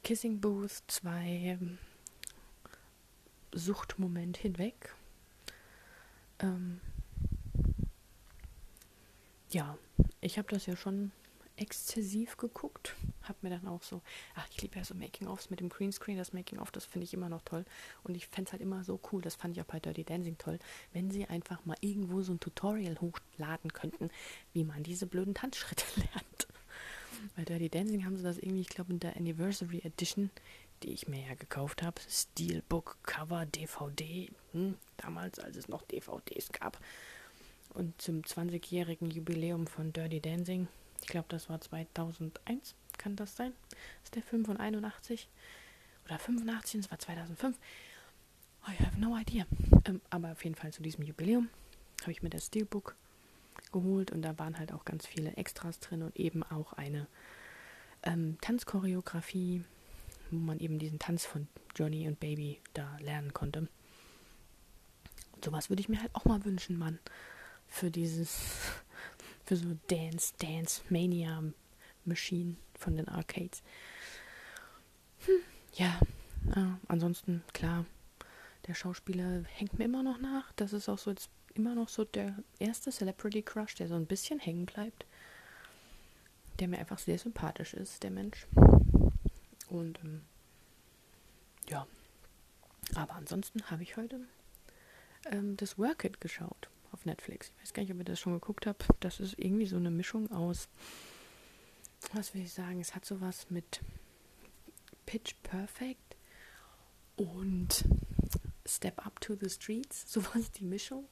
Kissing 0.02 0.42
Booth 0.42 0.82
2 0.88 1.58
Suchtmoment 3.52 4.36
hinweg. 4.36 4.94
Ähm, 6.38 6.82
ja, 9.54 9.78
ich 10.20 10.36
habe 10.36 10.48
das 10.48 10.66
ja 10.66 10.76
schon 10.76 11.12
exzessiv 11.56 12.36
geguckt. 12.36 12.96
Hab 13.22 13.40
mir 13.42 13.50
dann 13.50 13.68
auch 13.68 13.82
so, 13.82 14.02
ach, 14.34 14.46
ich 14.50 14.60
liebe 14.60 14.76
ja 14.76 14.84
so 14.84 14.94
Making-ofs 14.94 15.50
mit 15.50 15.60
dem 15.60 15.68
Greenscreen, 15.68 16.18
das 16.18 16.32
Making-of, 16.32 16.72
das 16.72 16.84
finde 16.84 17.04
ich 17.04 17.14
immer 17.14 17.28
noch 17.28 17.42
toll. 17.42 17.64
Und 18.02 18.16
ich 18.16 18.26
fände 18.26 18.48
es 18.48 18.52
halt 18.52 18.62
immer 18.62 18.82
so 18.82 19.00
cool, 19.12 19.22
das 19.22 19.36
fand 19.36 19.56
ich 19.56 19.62
auch 19.62 19.66
bei 19.66 19.78
Dirty 19.78 20.02
Dancing 20.02 20.36
toll, 20.36 20.58
wenn 20.92 21.10
sie 21.10 21.26
einfach 21.26 21.64
mal 21.64 21.76
irgendwo 21.80 22.22
so 22.22 22.32
ein 22.32 22.40
Tutorial 22.40 23.00
hochladen 23.00 23.72
könnten, 23.72 24.10
wie 24.52 24.64
man 24.64 24.82
diese 24.82 25.06
blöden 25.06 25.34
Tanzschritte 25.34 25.84
lernt. 25.96 26.48
Bei 27.36 27.44
Dirty 27.44 27.68
Dancing 27.68 28.04
haben 28.04 28.16
sie 28.16 28.24
das 28.24 28.38
irgendwie, 28.38 28.62
ich 28.62 28.68
glaube, 28.68 28.92
in 28.92 28.98
der 28.98 29.16
Anniversary 29.16 29.80
Edition, 29.84 30.30
die 30.82 30.92
ich 30.92 31.06
mir 31.06 31.24
ja 31.28 31.34
gekauft 31.34 31.82
habe, 31.82 32.00
Steelbook, 32.08 32.98
Cover, 33.04 33.46
DVD, 33.46 34.28
hm, 34.52 34.76
damals, 34.96 35.38
als 35.38 35.56
es 35.56 35.68
noch 35.68 35.82
DVDs 35.82 36.50
gab. 36.50 36.80
Und 37.74 38.00
zum 38.00 38.22
20-jährigen 38.22 39.10
Jubiläum 39.10 39.66
von 39.66 39.92
Dirty 39.92 40.20
Dancing 40.20 40.68
ich 41.04 41.08
glaube, 41.08 41.26
das 41.28 41.50
war 41.50 41.60
2001, 41.60 42.74
kann 42.96 43.14
das 43.14 43.36
sein? 43.36 43.52
Ist 44.02 44.14
der 44.14 44.22
Film 44.22 44.46
von 44.46 44.56
81 44.56 45.28
oder 46.06 46.18
85, 46.18 46.80
das 46.80 46.90
war 46.90 46.98
2005. 46.98 47.58
I 48.66 48.82
have 48.82 48.98
no 48.98 49.14
idea. 49.14 49.44
Ähm, 49.84 50.00
aber 50.08 50.32
auf 50.32 50.42
jeden 50.42 50.56
Fall 50.56 50.72
zu 50.72 50.82
diesem 50.82 51.04
Jubiläum 51.04 51.50
habe 52.00 52.12
ich 52.12 52.22
mir 52.22 52.30
das 52.30 52.46
Steelbook 52.46 52.96
geholt 53.70 54.12
und 54.12 54.22
da 54.22 54.38
waren 54.38 54.58
halt 54.58 54.72
auch 54.72 54.86
ganz 54.86 55.06
viele 55.06 55.36
Extras 55.36 55.78
drin 55.78 56.02
und 56.02 56.16
eben 56.16 56.42
auch 56.42 56.72
eine 56.72 57.06
ähm, 58.02 58.38
Tanzchoreografie, 58.40 59.62
wo 60.30 60.38
man 60.38 60.58
eben 60.58 60.78
diesen 60.78 60.98
Tanz 60.98 61.26
von 61.26 61.48
Johnny 61.76 62.08
und 62.08 62.18
Baby 62.18 62.60
da 62.72 62.96
lernen 63.00 63.34
konnte. 63.34 63.68
Und 65.32 65.44
sowas 65.44 65.68
würde 65.68 65.80
ich 65.80 65.90
mir 65.90 66.00
halt 66.00 66.14
auch 66.14 66.24
mal 66.24 66.42
wünschen, 66.46 66.78
Mann, 66.78 66.98
für 67.74 67.90
dieses 67.90 68.38
für 69.44 69.56
so 69.56 69.76
Dance, 69.88 70.32
Dance 70.38 70.82
Mania 70.88 71.42
Machine 72.04 72.56
von 72.78 72.96
den 72.96 73.08
Arcades. 73.08 73.62
Hm, 75.26 75.40
ja, 75.74 75.98
äh, 76.54 76.76
ansonsten 76.88 77.42
klar, 77.52 77.84
der 78.66 78.74
Schauspieler 78.74 79.42
hängt 79.54 79.78
mir 79.78 79.86
immer 79.86 80.02
noch 80.02 80.18
nach. 80.18 80.52
Das 80.52 80.72
ist 80.72 80.88
auch 80.88 80.98
so 80.98 81.10
jetzt 81.10 81.28
immer 81.54 81.74
noch 81.74 81.88
so 81.88 82.04
der 82.04 82.36
erste 82.58 82.90
Celebrity 82.90 83.42
Crush, 83.42 83.74
der 83.74 83.88
so 83.88 83.94
ein 83.94 84.06
bisschen 84.06 84.38
hängen 84.38 84.66
bleibt. 84.66 85.04
Der 86.60 86.68
mir 86.68 86.78
einfach 86.78 86.98
sehr 86.98 87.18
sympathisch 87.18 87.74
ist, 87.74 88.02
der 88.04 88.12
Mensch. 88.12 88.46
Und 89.68 89.98
ähm, 90.04 90.22
ja, 91.68 91.86
aber 92.94 93.14
ansonsten 93.14 93.68
habe 93.70 93.82
ich 93.82 93.96
heute 93.96 94.20
ähm, 95.26 95.56
das 95.56 95.78
Work 95.78 96.04
It 96.04 96.20
geschaut 96.20 96.68
auf 96.94 97.04
Netflix. 97.04 97.52
Ich 97.56 97.62
weiß 97.62 97.74
gar 97.74 97.82
nicht, 97.82 97.92
ob 97.92 97.98
ihr 97.98 98.04
das 98.04 98.20
schon 98.20 98.32
geguckt 98.32 98.66
habt. 98.66 98.86
Das 99.00 99.20
ist 99.20 99.38
irgendwie 99.38 99.66
so 99.66 99.76
eine 99.76 99.90
Mischung 99.90 100.30
aus, 100.30 100.68
was 102.12 102.34
will 102.34 102.42
ich 102.42 102.52
sagen, 102.52 102.80
es 102.80 102.94
hat 102.94 103.04
sowas 103.04 103.50
mit 103.50 103.80
Pitch 105.04 105.34
Perfect 105.42 106.16
und 107.16 107.84
Step 108.66 109.04
Up 109.04 109.20
to 109.20 109.36
the 109.38 109.50
Streets, 109.50 110.04
sowas 110.12 110.50
die 110.52 110.64
Mischung. 110.64 111.06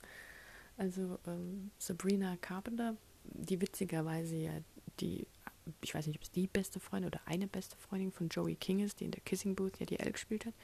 Also 0.76 1.18
ähm, 1.26 1.70
Sabrina 1.78 2.36
Carpenter, 2.40 2.96
die 3.24 3.60
witzigerweise 3.60 4.36
ja 4.36 4.52
die, 5.00 5.26
ich 5.80 5.94
weiß 5.94 6.06
nicht, 6.06 6.16
ob 6.16 6.22
es 6.22 6.30
die 6.30 6.46
beste 6.46 6.80
Freundin 6.80 7.08
oder 7.08 7.20
eine 7.26 7.46
beste 7.46 7.76
Freundin 7.76 8.12
von 8.12 8.28
Joey 8.28 8.54
King 8.56 8.80
ist, 8.80 9.00
die 9.00 9.04
in 9.04 9.10
der 9.10 9.20
Kissing 9.20 9.54
Booth 9.54 9.78
ja 9.80 9.86
die 9.86 9.98
Elle 9.98 10.12
gespielt 10.12 10.46
hat. 10.46 10.54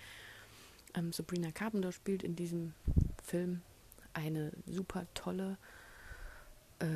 Ähm, 0.94 1.12
Sabrina 1.12 1.50
Carpenter 1.50 1.92
spielt 1.92 2.22
in 2.22 2.36
diesem 2.36 2.74
Film 3.22 3.62
eine 4.18 4.52
super 4.66 5.06
tolle, 5.14 5.56
äh, 6.80 6.86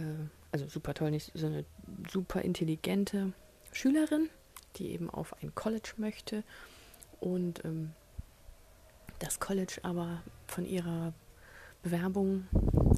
also 0.51 0.69
super 0.69 0.95
toll, 0.95 1.11
nicht 1.11 1.33
so 1.35 1.47
eine 1.47 1.65
super 2.11 2.43
intelligente 2.43 3.33
Schülerin, 3.73 4.29
die 4.77 4.91
eben 4.91 5.11
auf 5.11 5.41
ein 5.43 5.55
College 5.55 5.95
möchte. 5.97 6.45
Und 7.21 7.65
ähm, 7.65 7.93
das 9.19 9.41
College 9.41 9.79
aber 9.83 10.23
von 10.47 10.67
ihrer 10.67 11.15
Bewerbung 11.83 12.47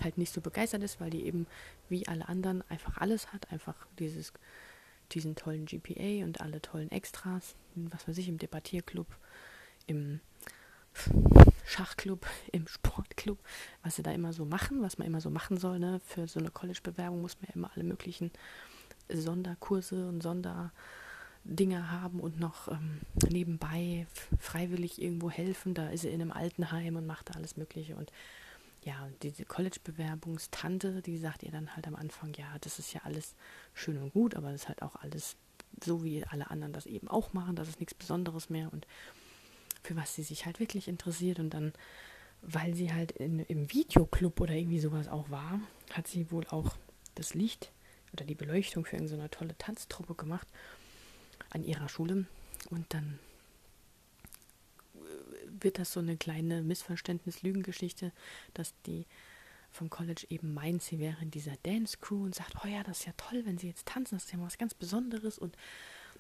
halt 0.02 0.18
nicht 0.18 0.32
so 0.32 0.40
begeistert 0.40 0.82
ist, 0.82 1.00
weil 1.00 1.10
die 1.10 1.24
eben 1.24 1.46
wie 1.88 2.06
alle 2.06 2.28
anderen 2.28 2.62
einfach 2.68 2.98
alles 2.98 3.32
hat, 3.32 3.50
einfach 3.52 3.86
dieses, 3.98 4.32
diesen 5.12 5.36
tollen 5.36 5.66
GPA 5.66 6.24
und 6.24 6.40
alle 6.40 6.60
tollen 6.60 6.90
Extras, 6.90 7.54
was 7.74 8.06
weiß 8.08 8.18
ich, 8.18 8.28
im 8.28 8.38
Debattierclub, 8.38 9.06
im 9.86 10.20
Schachclub, 11.64 12.26
im 12.52 12.66
Sportclub, 12.68 13.38
was 13.82 13.96
sie 13.96 14.02
da 14.02 14.12
immer 14.12 14.32
so 14.32 14.44
machen, 14.44 14.82
was 14.82 14.98
man 14.98 15.06
immer 15.06 15.20
so 15.20 15.30
machen 15.30 15.56
soll. 15.56 15.78
Ne? 15.78 16.00
Für 16.04 16.28
so 16.28 16.38
eine 16.38 16.50
College-Bewerbung 16.50 17.22
muss 17.22 17.36
man 17.40 17.48
ja 17.48 17.54
immer 17.54 17.70
alle 17.74 17.84
möglichen 17.84 18.30
Sonderkurse 19.08 20.08
und 20.08 20.22
Sonderdinge 20.22 21.90
haben 21.90 22.20
und 22.20 22.38
noch 22.38 22.68
ähm, 22.68 23.00
nebenbei 23.28 24.06
freiwillig 24.38 25.00
irgendwo 25.00 25.30
helfen. 25.30 25.74
Da 25.74 25.88
ist 25.88 26.02
sie 26.02 26.08
in 26.08 26.20
einem 26.20 26.32
Altenheim 26.32 26.96
und 26.96 27.06
macht 27.06 27.30
da 27.30 27.34
alles 27.34 27.56
Mögliche. 27.56 27.96
Und 27.96 28.12
ja, 28.82 29.08
diese 29.22 29.44
College-Bewerbungstante, 29.44 31.00
die 31.02 31.18
sagt 31.18 31.42
ihr 31.42 31.50
dann 31.50 31.74
halt 31.74 31.86
am 31.86 31.96
Anfang, 31.96 32.34
ja, 32.34 32.46
das 32.60 32.78
ist 32.78 32.92
ja 32.92 33.00
alles 33.04 33.34
schön 33.72 33.98
und 33.98 34.12
gut, 34.12 34.34
aber 34.34 34.52
das 34.52 34.62
ist 34.62 34.68
halt 34.68 34.82
auch 34.82 34.96
alles 34.96 35.36
so, 35.82 36.04
wie 36.04 36.24
alle 36.26 36.50
anderen 36.50 36.72
das 36.72 36.86
eben 36.86 37.08
auch 37.08 37.32
machen. 37.32 37.56
Das 37.56 37.68
ist 37.68 37.80
nichts 37.80 37.94
Besonderes 37.94 38.50
mehr. 38.50 38.72
Und 38.72 38.86
für 39.84 39.96
was 39.96 40.14
sie 40.14 40.22
sich 40.22 40.46
halt 40.46 40.58
wirklich 40.58 40.88
interessiert. 40.88 41.38
Und 41.38 41.50
dann, 41.50 41.72
weil 42.42 42.74
sie 42.74 42.92
halt 42.92 43.12
in, 43.12 43.40
im 43.40 43.72
Videoclub 43.72 44.40
oder 44.40 44.54
irgendwie 44.54 44.80
sowas 44.80 45.08
auch 45.08 45.30
war, 45.30 45.60
hat 45.92 46.08
sie 46.08 46.30
wohl 46.32 46.46
auch 46.48 46.76
das 47.14 47.34
Licht 47.34 47.70
oder 48.12 48.24
die 48.24 48.34
Beleuchtung 48.34 48.84
für 48.84 48.96
irgendeine 48.96 49.30
tolle 49.30 49.56
Tanztruppe 49.58 50.14
gemacht 50.14 50.48
an 51.50 51.62
ihrer 51.62 51.88
Schule. 51.88 52.26
Und 52.70 52.92
dann 52.94 53.18
wird 55.46 55.78
das 55.78 55.92
so 55.92 56.00
eine 56.00 56.16
kleine 56.16 56.62
Missverständnis-Lügengeschichte, 56.62 58.12
dass 58.54 58.74
die 58.86 59.06
vom 59.70 59.90
College 59.90 60.26
eben 60.30 60.54
meint, 60.54 60.82
sie 60.82 60.98
wäre 60.98 61.20
in 61.20 61.30
dieser 61.30 61.56
Dance 61.64 61.98
Crew 62.00 62.24
und 62.24 62.34
sagt, 62.34 62.54
oh 62.64 62.68
ja, 62.68 62.82
das 62.84 63.00
ist 63.00 63.06
ja 63.06 63.12
toll, 63.16 63.42
wenn 63.44 63.58
sie 63.58 63.66
jetzt 63.66 63.86
tanzen, 63.86 64.16
das 64.16 64.24
ist 64.24 64.32
ja 64.32 64.38
mal 64.38 64.46
was 64.46 64.58
ganz 64.58 64.72
Besonderes 64.72 65.36
und 65.36 65.56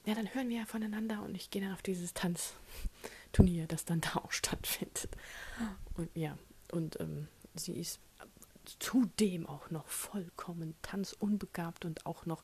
ja, 0.04 0.14
dann 0.14 0.32
hören 0.34 0.48
wir 0.48 0.58
ja 0.58 0.66
voneinander 0.66 1.22
und 1.22 1.34
ich 1.34 1.50
gehe 1.50 1.62
dann 1.62 1.72
auf 1.72 1.82
dieses 1.82 2.14
Tanzturnier, 2.14 3.66
das 3.66 3.84
dann 3.84 4.00
da 4.00 4.16
auch 4.16 4.32
stattfindet. 4.32 5.08
Und 5.96 6.10
ja, 6.14 6.36
und 6.72 7.00
ähm, 7.00 7.28
sie 7.54 7.72
ist 7.72 8.00
zudem 8.78 9.46
auch 9.46 9.70
noch 9.70 9.86
vollkommen 9.86 10.74
tanzunbegabt 10.82 11.84
und 11.84 12.06
auch 12.06 12.26
noch 12.26 12.42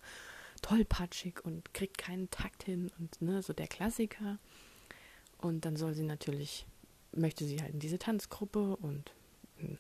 tollpatschig 0.63 1.45
und 1.45 1.73
kriegt 1.75 1.99
keinen 1.99 2.31
Takt 2.31 2.65
hin 2.65 2.91
und 2.99 3.21
ne, 3.23 3.43
so 3.43 3.53
der 3.53 3.67
Klassiker. 3.67 4.39
Und 5.39 5.65
dann 5.65 5.77
soll 5.77 5.95
sie 5.95 6.03
natürlich, 6.03 6.67
möchte 7.13 7.45
sie 7.45 7.61
halt 7.61 7.73
in 7.73 7.81
diese 7.81 7.99
Tanzgruppe 7.99 8.77
und 8.77 9.13
hm, 9.59 9.79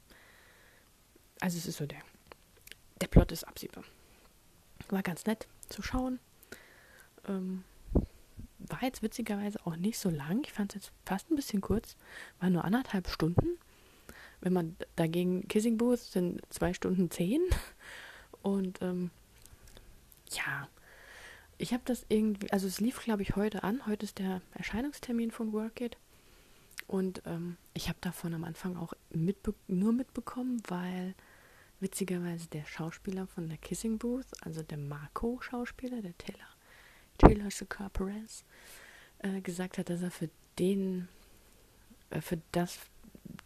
also 1.41 1.57
es 1.59 1.67
ist 1.67 1.79
so 1.79 1.87
der, 1.87 2.01
der 3.01 3.09
Plot 3.09 3.33
ist 3.33 3.45
absehbar. 3.45 3.85
War 4.89 5.03
ganz 5.03 5.27
nett 5.27 5.47
zu 5.69 5.83
schauen. 5.83 6.19
Ähm, 7.27 7.65
war 8.71 8.83
jetzt 8.83 9.03
witzigerweise 9.03 9.65
auch 9.65 9.77
nicht 9.77 9.99
so 9.99 10.11
lang. 10.11 10.43
Ich 10.45 10.53
fand 10.53 10.75
es 10.75 10.83
jetzt 10.83 10.93
fast 11.05 11.31
ein 11.31 11.37
bisschen 11.37 11.61
kurz. 11.61 11.97
War 12.41 12.51
nur 12.51 12.65
anderthalb 12.65 13.09
Stunden. 13.09 13.59
Wenn 14.41 14.53
man 14.53 14.77
dagegen 14.97 15.47
Kissing 15.49 15.77
Booth 15.77 15.99
sind 15.99 16.41
zwei 16.51 16.73
Stunden 16.73 17.11
zehn. 17.11 17.43
Und 18.43 18.81
ähm, 18.81 19.11
ja, 20.31 20.69
ich 21.59 21.73
habe 21.73 21.83
das 21.85 22.07
irgendwie, 22.09 22.51
also 22.53 22.67
es 22.67 22.81
lief 22.81 23.03
glaube 23.03 23.23
ich 23.23 23.37
heute 23.37 23.63
an. 23.65 23.87
Heute 23.87 24.05
ist 24.05 24.19
der 24.19 24.41
Erscheinungstermin 24.55 25.31
von 25.31 25.53
Workit. 25.53 25.97
Und 26.87 27.23
ähm, 27.27 27.57
ich 27.75 27.89
habe 27.89 27.99
davon 28.01 28.35
am 28.35 28.45
Anfang 28.45 28.77
auch 28.77 28.95
mitbe 29.11 29.55
nur 29.69 29.93
mitbekommen, 29.93 30.63
weil 30.69 31.15
witzigerweise 31.81 32.49
der 32.49 32.67
Schauspieler 32.67 33.27
von 33.27 33.49
der 33.49 33.59
Kissing 33.59 33.99
Booth, 33.99 34.27
also 34.41 34.63
der 34.63 34.79
Marco-Schauspieler, 34.79 36.03
der 36.03 36.17
Taylor, 36.19 36.49
Taylor 37.21 37.51
Shakar 37.51 37.91
Perez 37.91 38.45
äh, 39.19 39.41
gesagt 39.41 39.79
hat, 39.79 39.91
dass 39.91 40.03
er 40.03 40.11
für 40.11 40.31
den, 40.59 41.09
äh, 42.11 42.21
für 42.21 42.41
das, 42.53 42.79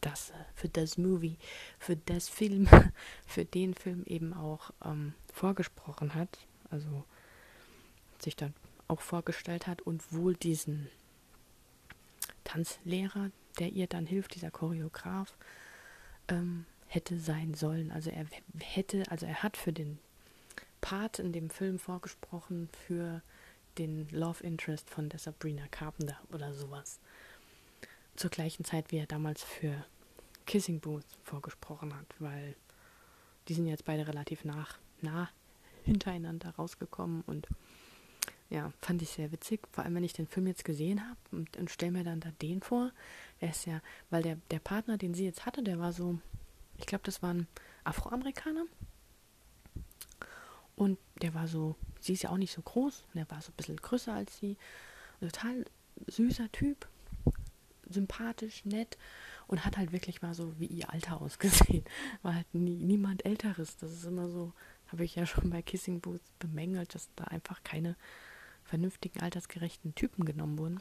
das, 0.01 0.33
für 0.55 0.69
das 0.69 0.97
Movie, 0.97 1.37
für 1.79 1.97
das 1.97 2.29
Film, 2.29 2.69
für 3.27 3.45
den 3.45 3.75
Film 3.75 4.05
eben 4.07 4.33
auch 4.33 4.71
ähm, 4.85 5.15
vorgesprochen 5.33 6.15
hat. 6.15 6.39
Also 6.71 7.05
sich 8.21 8.37
dann 8.37 8.55
auch 8.89 9.01
vorgestellt 9.01 9.67
hat 9.67 9.83
und 9.83 10.13
wohl 10.13 10.35
diesen 10.35 10.89
Tanzlehrer, 12.45 13.31
der 13.59 13.71
ihr 13.71 13.87
dann 13.87 14.07
hilft, 14.07 14.35
dieser 14.35 14.51
Choreograf, 14.51 15.37
ähm, 16.29 16.65
hätte 16.87 17.19
sein 17.19 17.55
sollen. 17.55 17.91
Also 17.91 18.11
er 18.11 18.27
hätte, 18.61 19.03
also 19.11 19.27
er 19.27 19.43
hat 19.43 19.57
für 19.57 19.73
den 19.73 19.99
Part 20.81 21.19
in 21.19 21.33
dem 21.33 21.51
Film 21.51 21.79
vorgesprochen 21.79 22.69
für 22.87 23.23
den 23.79 24.09
Love 24.11 24.45
Interest 24.45 24.89
von 24.89 25.09
der 25.09 25.19
Sabrina 25.19 25.67
Carpenter 25.71 26.19
oder 26.33 26.55
sowas. 26.55 27.01
Zur 28.17 28.31
gleichen 28.31 28.65
Zeit, 28.65 28.93
wie 28.93 28.99
er 28.99 29.07
damals 29.07 29.43
für 29.43 29.85
Kissing 30.47 30.81
Booth 30.81 31.05
vorgesprochen 31.23 31.95
hat, 31.95 32.07
weil 32.19 32.55
die 33.49 33.55
sind 33.55 33.67
jetzt 33.67 33.85
beide 33.85 34.07
relativ 34.07 34.45
nach, 34.45 34.79
nah 35.01 35.29
hintereinander 35.85 36.51
rausgekommen 36.51 37.23
und 37.27 37.49
ja, 38.51 38.73
fand 38.81 39.03
ich 39.03 39.11
sehr 39.11 39.33
witzig, 39.33 39.61
vor 39.73 39.85
allem 39.85 39.97
wenn 39.97 40.05
ich 40.05 40.13
den 40.13 40.27
Film 40.27 40.47
jetzt 40.47 40.65
gesehen 40.65 41.01
habe 41.03 41.19
und, 41.33 41.57
und 41.57 41.71
stelle 41.71 41.93
mir 41.93 42.05
dann 42.05 42.21
da 42.21 42.31
den 42.43 42.61
vor. 42.63 42.93
Er 43.41 43.51
ist 43.51 43.67
ja, 43.67 43.81
weil 44.11 44.23
der, 44.23 44.37
der 44.51 44.61
Partner, 44.61 44.97
den 44.97 45.15
sie 45.15 45.25
jetzt 45.25 45.45
hatte, 45.45 45.63
der 45.63 45.79
war 45.79 45.93
so, 45.93 46.19
ich 46.79 46.87
glaube, 46.87 47.05
das 47.05 47.23
war 47.23 47.35
ein 47.35 47.49
Afroamerikaner. 47.85 48.65
Und 50.77 50.99
der 51.23 51.35
war 51.35 51.47
so, 51.47 51.77
sie 52.01 52.15
ist 52.15 52.23
ja 52.23 52.31
auch 52.31 52.37
nicht 52.37 52.53
so 52.53 52.63
groß, 52.63 53.05
der 53.15 53.31
war 53.31 53.41
so 53.41 53.53
ein 53.53 53.57
bisschen 53.57 53.77
größer 53.77 54.13
als 54.13 54.39
sie. 54.39 54.57
Total 55.21 55.65
süßer 56.09 56.51
Typ, 56.51 56.89
sympathisch, 57.89 58.65
nett 58.65 58.99
und 59.47 59.65
hat 59.65 59.77
halt 59.77 59.93
wirklich 59.93 60.23
mal 60.23 60.35
so 60.35 60.59
wie 60.59 60.67
ihr 60.67 60.91
Alter 60.91 61.21
ausgesehen. 61.21 61.85
War 62.23 62.35
halt 62.35 62.53
nie, 62.55 62.77
niemand 62.77 63.25
Älteres. 63.25 63.77
Das 63.77 63.93
ist 63.93 64.05
immer 64.05 64.29
so, 64.29 64.53
habe 64.89 65.05
ich 65.05 65.15
ja 65.15 65.27
schon 65.27 65.51
bei 65.51 65.63
Kissing 65.63 66.01
Boots 66.01 66.33
bemängelt, 66.39 66.95
dass 66.95 67.09
da 67.17 67.25
einfach 67.25 67.63
keine 67.63 67.97
vernünftigen, 68.65 69.21
altersgerechten 69.21 69.95
Typen 69.95 70.25
genommen 70.25 70.59
wurden. 70.59 70.81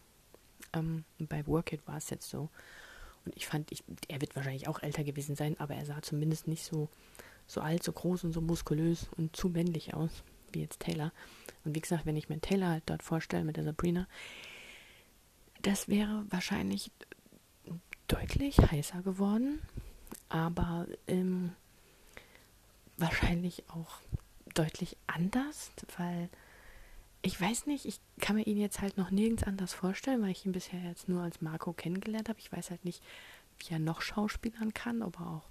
Ähm, 0.74 1.04
bei 1.20 1.46
Work 1.46 1.74
It 1.74 1.88
war 1.88 1.98
es 1.98 2.10
jetzt 2.10 2.30
so. 2.30 2.50
Und 3.26 3.36
ich 3.36 3.46
fand, 3.46 3.72
ich, 3.72 3.84
er 4.08 4.20
wird 4.22 4.36
wahrscheinlich 4.36 4.68
auch 4.68 4.82
älter 4.82 5.04
gewesen 5.04 5.36
sein, 5.36 5.60
aber 5.60 5.76
er 5.76 5.86
sah 5.86 6.02
zumindest 6.02 6.48
nicht 6.48 6.64
so, 6.64 6.90
so 7.48 7.62
alt, 7.62 7.84
so 7.84 7.92
groß 7.92 8.24
und 8.24 8.34
so 8.34 8.42
muskulös 8.42 9.08
und 9.18 9.36
zu 9.36 9.50
männlich 9.50 9.94
aus, 9.94 10.24
wie 10.52 10.62
jetzt 10.62 10.80
Taylor. 10.80 11.12
Und 11.66 11.76
wie 11.76 11.82
gesagt, 11.82 12.06
wenn 12.06 12.18
ich 12.18 12.30
mir 12.30 12.40
Taylor 12.40 12.70
halt 12.70 12.84
dort 12.86 13.04
vorstelle 13.04 13.44
mit 13.44 13.58
der 13.58 13.64
Sabrina, 13.64 14.08
das 15.62 15.88
wäre 15.88 16.26
wahrscheinlich 16.30 16.92
deutlich 18.08 18.58
heißer 18.60 19.02
geworden, 19.02 19.62
aber 20.30 20.88
ähm, 21.08 21.54
wahrscheinlich 22.98 23.64
auch 23.70 24.00
deutlich 24.54 24.98
anders, 25.08 25.72
weil 25.98 26.30
ich 27.22 27.40
weiß 27.40 27.66
nicht, 27.68 27.86
ich 27.86 28.00
kann 28.20 28.36
mir 28.36 28.46
ihn 28.46 28.58
jetzt 28.58 28.82
halt 28.82 28.98
noch 28.98 29.10
nirgends 29.10 29.44
anders 29.44 29.74
vorstellen, 29.74 30.22
weil 30.22 30.32
ich 30.32 30.46
ihn 30.46 30.52
bisher 30.52 30.82
jetzt 30.82 31.08
nur 31.08 31.22
als 31.22 31.42
Marco 31.42 31.72
kennengelernt 31.72 32.28
habe. 32.28 32.40
Ich 32.40 32.52
weiß 32.52 32.70
halt 32.70 32.84
nicht, 32.84 33.02
wie 33.60 33.74
er 33.74 33.80
noch 33.80 34.02
schauspielern 34.02 34.74
kann, 34.74 35.02
ob 35.02 35.20
er 35.20 35.28
auch 35.28 35.50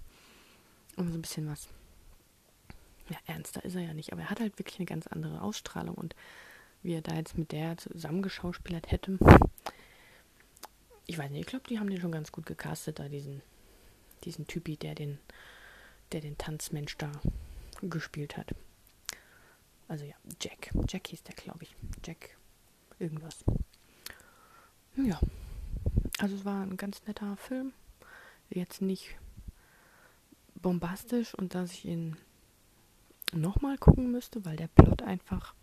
um 0.95 1.09
so 1.09 1.17
ein 1.17 1.21
bisschen 1.21 1.47
was. 1.47 1.67
Ja, 3.09 3.17
ernster 3.25 3.63
ist 3.65 3.75
er 3.75 3.81
ja 3.81 3.93
nicht, 3.93 4.13
aber 4.13 4.23
er 4.23 4.29
hat 4.29 4.39
halt 4.39 4.57
wirklich 4.59 4.79
eine 4.79 4.85
ganz 4.85 5.07
andere 5.07 5.41
Ausstrahlung 5.41 5.95
und 5.95 6.15
wie 6.81 6.93
er 6.93 7.01
da 7.01 7.15
jetzt 7.15 7.37
mit 7.37 7.51
der 7.51 7.77
zusammengeschauspielert 7.77 8.91
hätte. 8.91 9.17
Ich 11.05 11.17
weiß 11.17 11.31
nicht, 11.31 11.41
ich 11.41 11.47
glaube, 11.47 11.67
die 11.67 11.79
haben 11.79 11.89
den 11.89 11.99
schon 11.99 12.11
ganz 12.11 12.31
gut 12.31 12.45
gecastet, 12.45 12.99
da 12.99 13.09
diesen, 13.09 13.41
diesen 14.23 14.47
Typi, 14.47 14.77
der 14.77 14.95
den, 14.95 15.19
der 16.11 16.21
den 16.21 16.37
Tanzmensch 16.37 16.97
da 16.97 17.11
gespielt 17.81 18.37
hat. 18.37 18.53
Also 19.87 20.05
ja, 20.05 20.15
Jack. 20.41 20.71
Jack 20.87 21.07
hieß 21.07 21.23
der, 21.23 21.35
glaube 21.35 21.63
ich. 21.63 21.75
Jack 22.05 22.37
irgendwas. 22.99 23.43
Ja. 24.95 25.19
Also 26.19 26.35
es 26.35 26.45
war 26.45 26.63
ein 26.63 26.77
ganz 26.77 27.05
netter 27.05 27.35
Film. 27.37 27.73
Jetzt 28.49 28.81
nicht 28.81 29.15
bombastisch 30.55 31.33
und 31.33 31.55
dass 31.55 31.71
ich 31.71 31.85
ihn 31.85 32.17
nochmal 33.35 33.77
gucken 33.77 34.11
müsste, 34.11 34.45
weil 34.45 34.55
der 34.55 34.67
Plot 34.67 35.01
einfach 35.01 35.53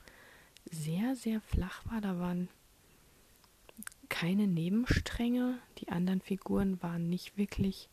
sehr, 0.70 1.16
sehr 1.16 1.40
flach 1.40 1.84
war. 1.86 2.00
Da 2.00 2.18
waren 2.18 2.48
keine 4.08 4.46
Nebenstränge. 4.46 5.58
Die 5.78 5.88
anderen 5.88 6.20
Figuren 6.20 6.82
waren 6.82 7.08
nicht 7.08 7.36
wirklich, 7.36 7.88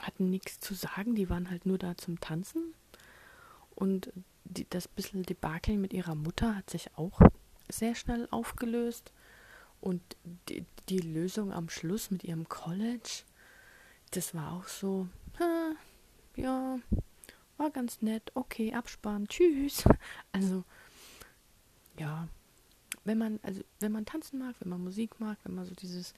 hatten 0.00 0.30
nichts 0.30 0.60
zu 0.60 0.74
sagen. 0.74 1.14
Die 1.14 1.28
waren 1.28 1.50
halt 1.50 1.66
nur 1.66 1.78
da 1.78 1.96
zum 1.96 2.20
Tanzen. 2.20 2.74
Und 3.74 4.12
die, 4.44 4.66
das 4.70 4.88
bisschen 4.88 5.22
Debakel 5.22 5.76
mit 5.76 5.92
ihrer 5.92 6.14
Mutter 6.14 6.56
hat 6.56 6.70
sich 6.70 6.96
auch 6.96 7.20
sehr 7.68 7.94
schnell 7.94 8.26
aufgelöst. 8.30 9.12
Und 9.80 10.02
die, 10.48 10.64
die 10.88 10.98
Lösung 10.98 11.52
am 11.52 11.68
Schluss 11.68 12.10
mit 12.10 12.24
ihrem 12.24 12.48
College, 12.48 13.24
das 14.12 14.34
war 14.34 14.52
auch 14.52 14.68
so, 14.68 15.08
ja, 16.36 16.78
war 17.56 17.70
ganz 17.70 18.02
nett, 18.02 18.30
okay, 18.34 18.74
Abspann, 18.74 19.28
tschüss. 19.28 19.84
Also, 20.32 20.64
ja, 21.98 22.28
wenn 23.04 23.18
man, 23.18 23.40
also 23.42 23.62
wenn 23.80 23.92
man 23.92 24.04
tanzen 24.04 24.38
mag, 24.38 24.54
wenn 24.60 24.68
man 24.68 24.84
Musik 24.84 25.18
mag, 25.18 25.38
wenn 25.44 25.54
man 25.54 25.64
so 25.64 25.74
dieses 25.74 26.12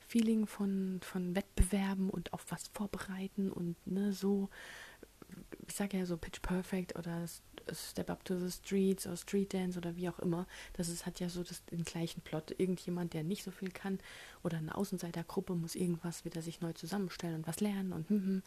Feeling 0.00 0.46
von, 0.46 1.00
von 1.02 1.34
Wettbewerben 1.34 2.08
und 2.08 2.32
auf 2.32 2.46
was 2.48 2.68
vorbereiten 2.68 3.50
und 3.52 3.76
ne, 3.86 4.12
so 4.12 4.48
ich 5.66 5.74
sage 5.74 5.98
ja 5.98 6.06
so 6.06 6.16
Pitch 6.16 6.40
Perfect 6.42 6.98
oder 6.98 7.26
Step 7.72 8.10
Up 8.10 8.24
to 8.24 8.38
the 8.38 8.50
Streets 8.50 9.06
oder 9.06 9.16
Street 9.16 9.54
Dance 9.54 9.78
oder 9.78 9.96
wie 9.96 10.08
auch 10.08 10.18
immer. 10.18 10.46
Das 10.74 10.88
ist, 10.88 11.06
hat 11.06 11.20
ja 11.20 11.28
so 11.28 11.42
das, 11.42 11.64
den 11.66 11.84
gleichen 11.84 12.20
Plot. 12.22 12.54
Irgendjemand, 12.58 13.14
der 13.14 13.22
nicht 13.22 13.44
so 13.44 13.50
viel 13.50 13.70
kann 13.70 13.98
oder 14.42 14.58
eine 14.58 14.74
Außenseitergruppe 14.74 15.54
muss 15.54 15.74
irgendwas 15.74 16.24
wieder 16.24 16.42
sich 16.42 16.60
neu 16.60 16.72
zusammenstellen 16.72 17.36
und 17.36 17.46
was 17.46 17.60
lernen 17.60 17.92
und 17.92 18.08
hm, 18.08 18.26
hm. 18.26 18.42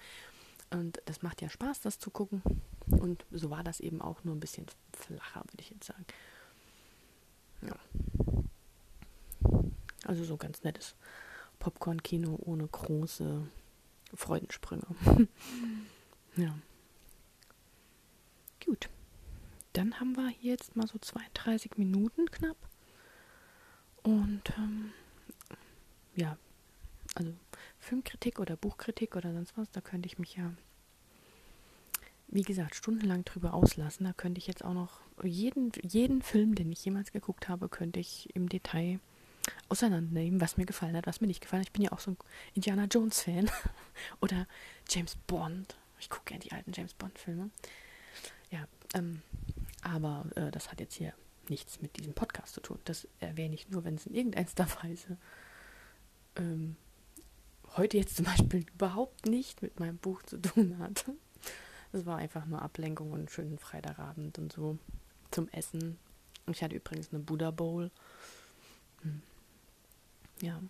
Und 0.71 1.01
das 1.05 1.21
macht 1.21 1.41
ja 1.41 1.49
Spaß, 1.49 1.81
das 1.81 1.99
zu 1.99 2.09
gucken. 2.09 2.41
Und 2.87 3.25
so 3.31 3.49
war 3.49 3.63
das 3.63 3.79
eben 3.79 4.01
auch 4.01 4.23
nur 4.23 4.35
ein 4.35 4.39
bisschen 4.39 4.65
flacher, 4.93 5.43
würde 5.51 5.61
ich 5.61 5.69
jetzt 5.69 5.85
sagen. 5.85 6.05
Ja. 7.61 7.75
Also 10.05 10.23
so 10.23 10.37
ganz 10.37 10.63
nettes 10.63 10.95
Popcorn-Kino 11.59 12.37
ohne 12.41 12.67
große 12.67 13.47
Freudensprünge. 14.13 14.85
ja. 16.35 16.55
Gut. 18.65 18.89
Dann 19.73 19.99
haben 19.99 20.15
wir 20.15 20.31
jetzt 20.41 20.75
mal 20.75 20.87
so 20.87 20.97
32 20.97 21.77
Minuten 21.77 22.29
knapp. 22.31 22.57
Und 24.03 24.53
ähm, 24.57 24.91
ja, 26.15 26.37
also 27.15 27.33
Filmkritik 27.79 28.39
oder 28.39 28.55
Buchkritik 28.55 29.15
oder 29.15 29.33
sonst 29.33 29.57
was, 29.57 29.71
da 29.71 29.81
könnte 29.81 30.07
ich 30.07 30.19
mich 30.19 30.35
ja, 30.35 30.51
wie 32.27 32.43
gesagt, 32.43 32.75
stundenlang 32.75 33.25
drüber 33.25 33.53
auslassen. 33.53 34.05
Da 34.05 34.13
könnte 34.13 34.39
ich 34.39 34.47
jetzt 34.47 34.63
auch 34.63 34.73
noch 34.73 34.99
jeden, 35.23 35.71
jeden 35.81 36.21
Film, 36.21 36.55
den 36.55 36.71
ich 36.71 36.83
jemals 36.83 37.11
geguckt 37.11 37.49
habe, 37.49 37.69
könnte 37.69 37.99
ich 37.99 38.35
im 38.35 38.49
Detail 38.49 38.99
auseinandernehmen, 39.69 40.41
was 40.41 40.57
mir 40.57 40.65
gefallen 40.65 40.95
hat, 40.95 41.07
was 41.07 41.21
mir 41.21 41.27
nicht 41.27 41.41
gefallen 41.41 41.61
hat. 41.61 41.67
Ich 41.67 41.73
bin 41.73 41.83
ja 41.83 41.91
auch 41.91 41.99
so 41.99 42.11
ein 42.11 42.17
Indiana 42.53 42.85
Jones-Fan 42.85 43.49
oder 44.21 44.47
James 44.89 45.15
Bond. 45.27 45.75
Ich 45.99 46.09
gucke 46.09 46.25
gerne 46.25 46.43
die 46.43 46.51
alten 46.51 46.71
James 46.73 46.93
Bond-Filme. 46.93 47.49
Ja, 48.51 48.67
ähm, 48.93 49.21
aber 49.81 50.25
äh, 50.35 50.51
das 50.51 50.71
hat 50.71 50.79
jetzt 50.79 50.95
hier 50.95 51.13
nichts 51.47 51.81
mit 51.81 51.97
diesem 51.97 52.13
Podcast 52.13 52.53
zu 52.53 52.61
tun. 52.61 52.79
Das 52.85 53.07
erwähne 53.19 53.55
ich 53.55 53.69
nur, 53.69 53.83
wenn 53.83 53.95
es 53.95 54.07
in 54.07 54.15
irgendeiner 54.15 54.67
Weise 54.83 55.17
ähm, 56.37 56.75
heute 57.77 57.97
jetzt 57.97 58.15
zum 58.15 58.25
Beispiel 58.25 58.65
überhaupt 58.73 59.25
nicht 59.25 59.61
mit 59.61 59.79
meinem 59.79 59.97
Buch 59.97 60.23
zu 60.23 60.41
tun 60.41 60.77
hat. 60.79 61.05
Das 61.91 62.05
war 62.05 62.17
einfach 62.17 62.45
nur 62.45 62.61
Ablenkung 62.61 63.11
und 63.11 63.19
einen 63.19 63.29
schönen 63.29 63.57
Freitagabend 63.57 64.37
und 64.37 64.51
so 64.51 64.77
zum 65.31 65.47
Essen. 65.49 65.97
Ich 66.47 66.61
hatte 66.61 66.75
übrigens 66.75 67.11
eine 67.11 67.23
Buddha 67.23 67.51
Bowl. 67.51 67.91
Hm. 69.01 69.21
Ja. 70.41 70.61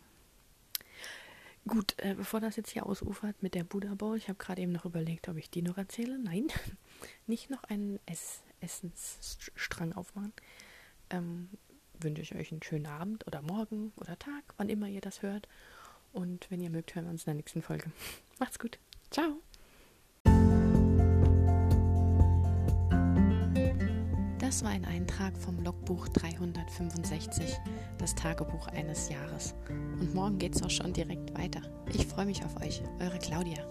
Gut, 1.67 1.95
äh, 1.97 2.13
bevor 2.13 2.41
das 2.41 2.57
jetzt 2.57 2.69
hier 2.69 2.85
ausufert 2.85 3.41
mit 3.41 3.55
der 3.55 3.63
Buddha 3.63 3.95
Bowl, 3.95 4.15
ich 4.17 4.29
habe 4.29 4.37
gerade 4.37 4.61
eben 4.61 4.71
noch 4.71 4.85
überlegt, 4.85 5.27
ob 5.27 5.37
ich 5.37 5.49
die 5.49 5.63
noch 5.63 5.77
erzähle. 5.77 6.19
Nein, 6.19 6.47
nicht 7.27 7.49
noch 7.49 7.63
einen 7.63 7.99
Ess 8.05 8.41
Essensstrang 8.61 9.93
aufmachen. 9.93 10.33
Ähm, 11.09 11.49
wünsche 11.99 12.21
ich 12.21 12.35
euch 12.35 12.51
einen 12.51 12.63
schönen 12.63 12.87
Abend 12.87 13.27
oder 13.27 13.41
Morgen 13.41 13.91
oder 13.97 14.17
Tag, 14.17 14.43
wann 14.57 14.69
immer 14.69 14.87
ihr 14.87 15.01
das 15.01 15.21
hört. 15.21 15.47
Und 16.15 16.49
wenn 16.49 16.61
ihr 16.61 16.69
mögt, 16.69 16.95
hören 16.95 17.05
wir 17.05 17.11
uns 17.11 17.23
in 17.23 17.25
der 17.25 17.33
nächsten 17.35 17.61
Folge. 17.61 17.91
Macht's 18.39 18.57
gut. 18.57 18.79
Ciao. 19.11 19.41
Das 24.39 24.63
war 24.63 24.69
ein 24.69 24.85
Eintrag 24.85 25.37
vom 25.37 25.59
Logbuch 25.61 26.07
365, 26.09 27.57
das 27.97 28.15
Tagebuch 28.15 28.67
eines 28.67 29.09
Jahres. 29.09 29.55
Und 29.67 30.15
morgen 30.15 30.37
geht's 30.37 30.63
auch 30.63 30.69
schon 30.69 30.93
direkt 30.93 31.37
weiter. 31.37 31.61
Ich 31.93 32.05
freue 32.07 32.25
mich 32.25 32.43
auf 32.45 32.55
euch, 32.61 32.81
eure 32.99 33.19
Claudia. 33.19 33.65